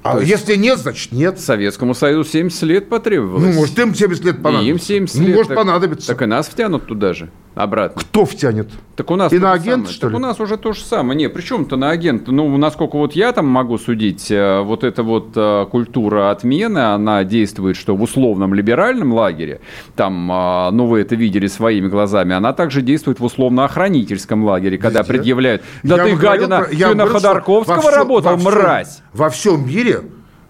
[0.05, 0.31] А есть...
[0.31, 1.41] если нет, значит нет.
[1.41, 3.43] Советскому Союзу 70 лет потребовалось.
[3.43, 4.93] Ну, может, им 70 лет понадобится.
[4.93, 5.37] И им 70 ну, лет.
[5.37, 6.07] может, так, понадобится.
[6.09, 8.03] Так и нас втянут туда же обратно.
[8.03, 8.69] Кто втянет?
[8.97, 10.13] Так у нас Иноагент, что ли?
[10.13, 11.17] Так у нас уже то же самое.
[11.17, 12.29] Не, при чем-то на агент.
[12.29, 17.25] Ну, насколько вот я там могу судить, э, вот эта вот э, культура отмены, она
[17.25, 19.61] действует, что в условном либеральном лагере,
[19.97, 25.01] там, э, ну, вы это видели своими глазами, она также действует в условно-охранительском лагере, когда
[25.01, 25.13] Везде.
[25.13, 26.67] предъявляют, да я ты, гадина, про...
[26.67, 29.03] ты на Ходорковского работал, во всем, мразь.
[29.13, 29.93] Во всем мире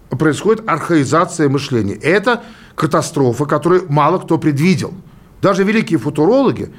[0.09, 1.95] происходит архаизация мышления.
[1.95, 2.43] Это
[2.75, 4.93] катастрофа, которую мало кто предвидел.
[5.41, 6.71] Даже великие футурологи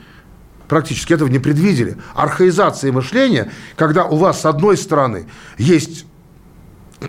[0.68, 1.96] практически этого не предвидели.
[2.14, 5.26] Архаизация мышления, когда у вас с одной стороны
[5.58, 6.06] есть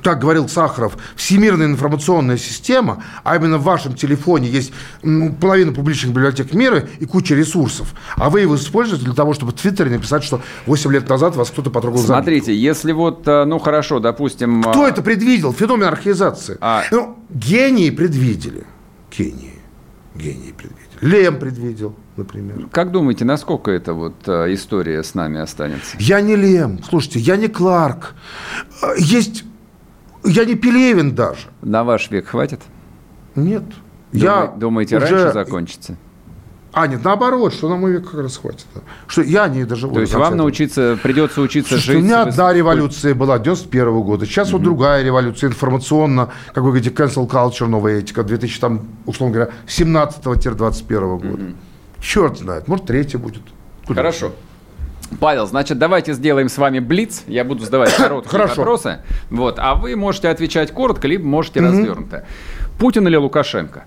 [0.02, 6.14] как говорил Сахаров, всемирная информационная система, а именно в вашем телефоне есть ну, половина публичных
[6.14, 10.24] библиотек мира и куча ресурсов, а вы его используете для того, чтобы в Твиттере написать,
[10.24, 12.64] что 8 лет назад вас кто-то потрогал Смотрите, забитку.
[12.64, 14.62] если вот, э, ну хорошо, допустим...
[14.64, 14.90] Кто а...
[14.90, 15.54] это предвидел?
[15.54, 16.58] Феномен архаизации.
[16.60, 16.84] А...
[16.92, 18.66] Ну, гении предвидели.
[19.16, 19.54] Гении.
[20.16, 20.88] Гении предвидели.
[21.02, 22.68] Лем предвидел, например.
[22.72, 25.96] Как думаете, насколько эта вот э, история с нами останется?
[26.00, 28.16] Я не Лем, слушайте, я не Кларк.
[28.82, 29.44] Э, есть...
[30.28, 31.48] Я не Пелевин даже.
[31.62, 32.62] На ваш век хватит?
[33.36, 33.64] Нет.
[34.12, 35.08] Думай, я думаете, уже...
[35.08, 35.98] раньше закончится?
[36.74, 38.68] А, нет, наоборот, что на мой век как раз хватит.
[39.08, 39.96] Что я не доживу.
[39.96, 40.38] То есть вам этого.
[40.38, 42.02] научиться, придется учиться Слушайте, жить...
[42.04, 44.26] У меня одна революция была 91 -го года.
[44.28, 44.58] Сейчас угу.
[44.58, 49.52] вот другая революция информационно, как вы говорите, cancel culture, новая этика, 2000, там, условно говоря,
[49.66, 51.44] 17-21 года.
[51.44, 51.54] Угу.
[52.00, 53.42] Черт знает, может, третья будет.
[53.88, 54.34] Куда Хорошо.
[55.20, 57.24] Павел, значит, давайте сделаем с вами блиц.
[57.28, 58.56] Я буду задавать короткие Хорошо.
[58.58, 59.00] вопросы.
[59.30, 62.26] Вот, а вы можете отвечать коротко, либо можете развернуто.
[62.78, 63.86] Путин или Лукашенко?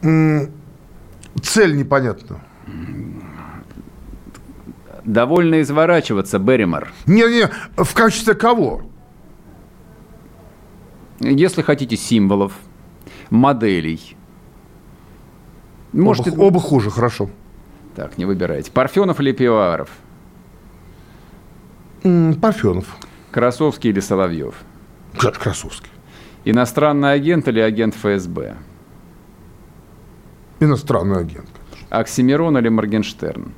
[0.00, 2.40] Цель непонятна.
[5.04, 6.92] Довольно изворачиваться, Берримор.
[7.06, 8.82] Не-не, в качестве кого?
[11.20, 12.52] Если хотите символов,
[13.30, 14.16] моделей.
[15.92, 16.30] Можете...
[16.32, 17.28] Оба, оба хуже, хорошо.
[17.94, 18.70] Так, не выбирайте.
[18.72, 19.88] Парфенов или Пивоваров?
[22.40, 22.96] Парфенов.
[23.30, 24.54] Красовский или Соловьев?
[25.16, 25.90] Кра- Красовский.
[26.44, 28.56] Иностранный агент или агент ФСБ?
[30.60, 31.48] Иностранный агент.
[31.90, 33.52] Оксимирон или Моргенштерн?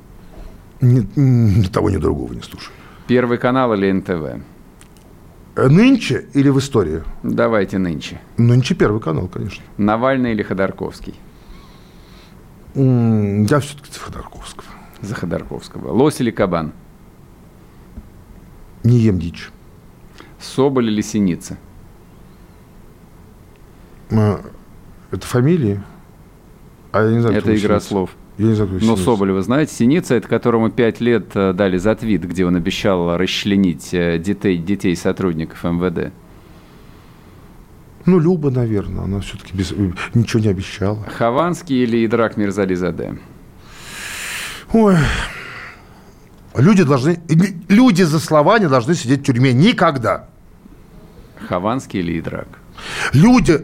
[0.81, 2.73] Ни, ни того, ни другого не слушаю.
[3.07, 4.41] Первый канал или НТВ?
[5.55, 7.01] Э, Нынче или в истории?
[7.23, 8.19] Давайте нынче.
[8.37, 9.63] Нынче первый канал, конечно.
[9.77, 11.15] Навальный или Ходорковский?
[12.75, 14.67] Я все-таки за Ходорковского.
[15.01, 15.91] За Ходорковского.
[15.91, 16.73] Лось или Кабан?
[18.83, 19.49] Не ем дичь.
[20.39, 21.57] Соболь или Синица?
[24.09, 25.81] Это фамилии?
[26.91, 27.87] А я не знаю, Это игра Синица.
[27.87, 28.15] слов.
[28.37, 29.03] Я не знаю, Но Синица.
[29.03, 33.93] Соболева, знаете, Синица, это которому пять лет э, дали за твит, где он обещал расчленить
[33.93, 36.13] э, детей, детей сотрудников МВД.
[38.07, 39.03] Ну, Люба, наверное.
[39.03, 39.73] Она все-таки без...
[40.13, 41.03] ничего не обещала.
[41.17, 43.19] Хованский или Идрак Мирзализаде?
[44.71, 44.95] Ой.
[46.55, 47.19] Люди должны...
[47.67, 50.29] Люди за слова не должны сидеть в тюрьме никогда.
[51.49, 52.47] Хованский или Идрак?
[53.11, 53.61] Люди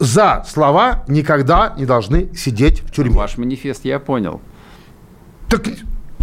[0.00, 3.14] за слова никогда не должны сидеть в тюрьме.
[3.14, 4.40] Ваш манифест я понял.
[5.48, 5.68] Так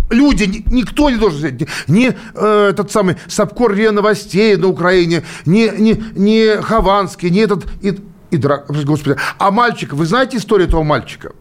[0.10, 1.68] люди, ни- никто не должен сидеть.
[1.88, 7.66] Ни э, этот самый Сапкор РИА Новостей на Украине, ни, ни, ни Хованский, ни этот...
[7.82, 8.00] И,
[8.32, 9.18] и драк- Господи.
[9.38, 11.32] А мальчик, вы знаете историю этого мальчика?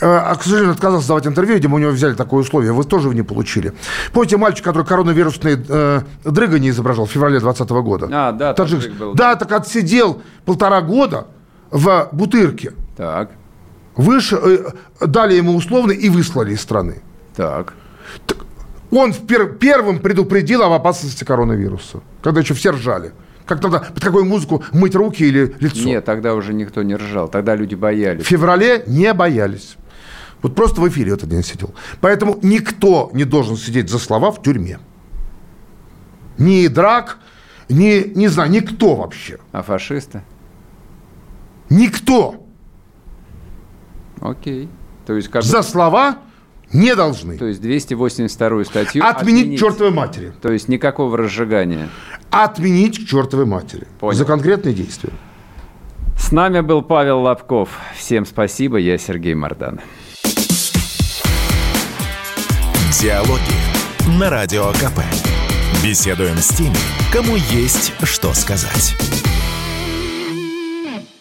[0.00, 3.08] Э, А, к сожалению, отказался давать интервью, видимо, у него взяли такое условие, вы тоже
[3.10, 3.72] не получили.
[4.12, 8.08] Помните мальчик, который коронавирусные э, дрыга не изображал в феврале 2020 года?
[8.12, 8.92] А, да, Таджик.
[8.94, 11.26] был, Да, так отсидел полтора года
[11.70, 12.72] в Бутырке.
[12.96, 13.30] Так,
[13.94, 14.36] Выше,
[15.00, 17.02] э, дали ему условно и выслали из страны.
[17.34, 17.72] так.
[18.90, 23.12] Он в пер- первым предупредил об опасности коронавируса, когда еще все ржали.
[23.44, 25.84] Как тогда, под какую музыку мыть руки или лицо?
[25.84, 28.24] Нет, тогда уже никто не ржал, тогда люди В боялись.
[28.26, 29.76] феврале не боялись.
[30.42, 31.74] Вот просто в эфире этот день сидел.
[32.00, 34.78] Поэтому никто не должен сидеть за слова в тюрьме.
[36.38, 37.18] Ни драк,
[37.68, 39.38] ни, не знаю, никто вообще.
[39.52, 40.22] А фашисты?
[41.70, 42.42] Никто
[44.20, 44.68] Окей.
[45.06, 46.18] То есть, как за слова
[46.72, 47.38] не должны.
[47.38, 50.32] то есть 282 статью Отменить к чертовой матери.
[50.42, 51.88] То есть никакого разжигания.
[52.30, 53.86] Отменить к чертовой матери.
[54.00, 54.16] Понял.
[54.18, 55.12] За конкретные действия.
[56.18, 57.68] С нами был Павел Лобков.
[57.96, 59.80] Всем спасибо, я Сергей Мордан.
[63.00, 65.00] Диалоги на Радио КП.
[65.84, 66.74] Беседуем с теми,
[67.12, 68.96] кому есть что сказать.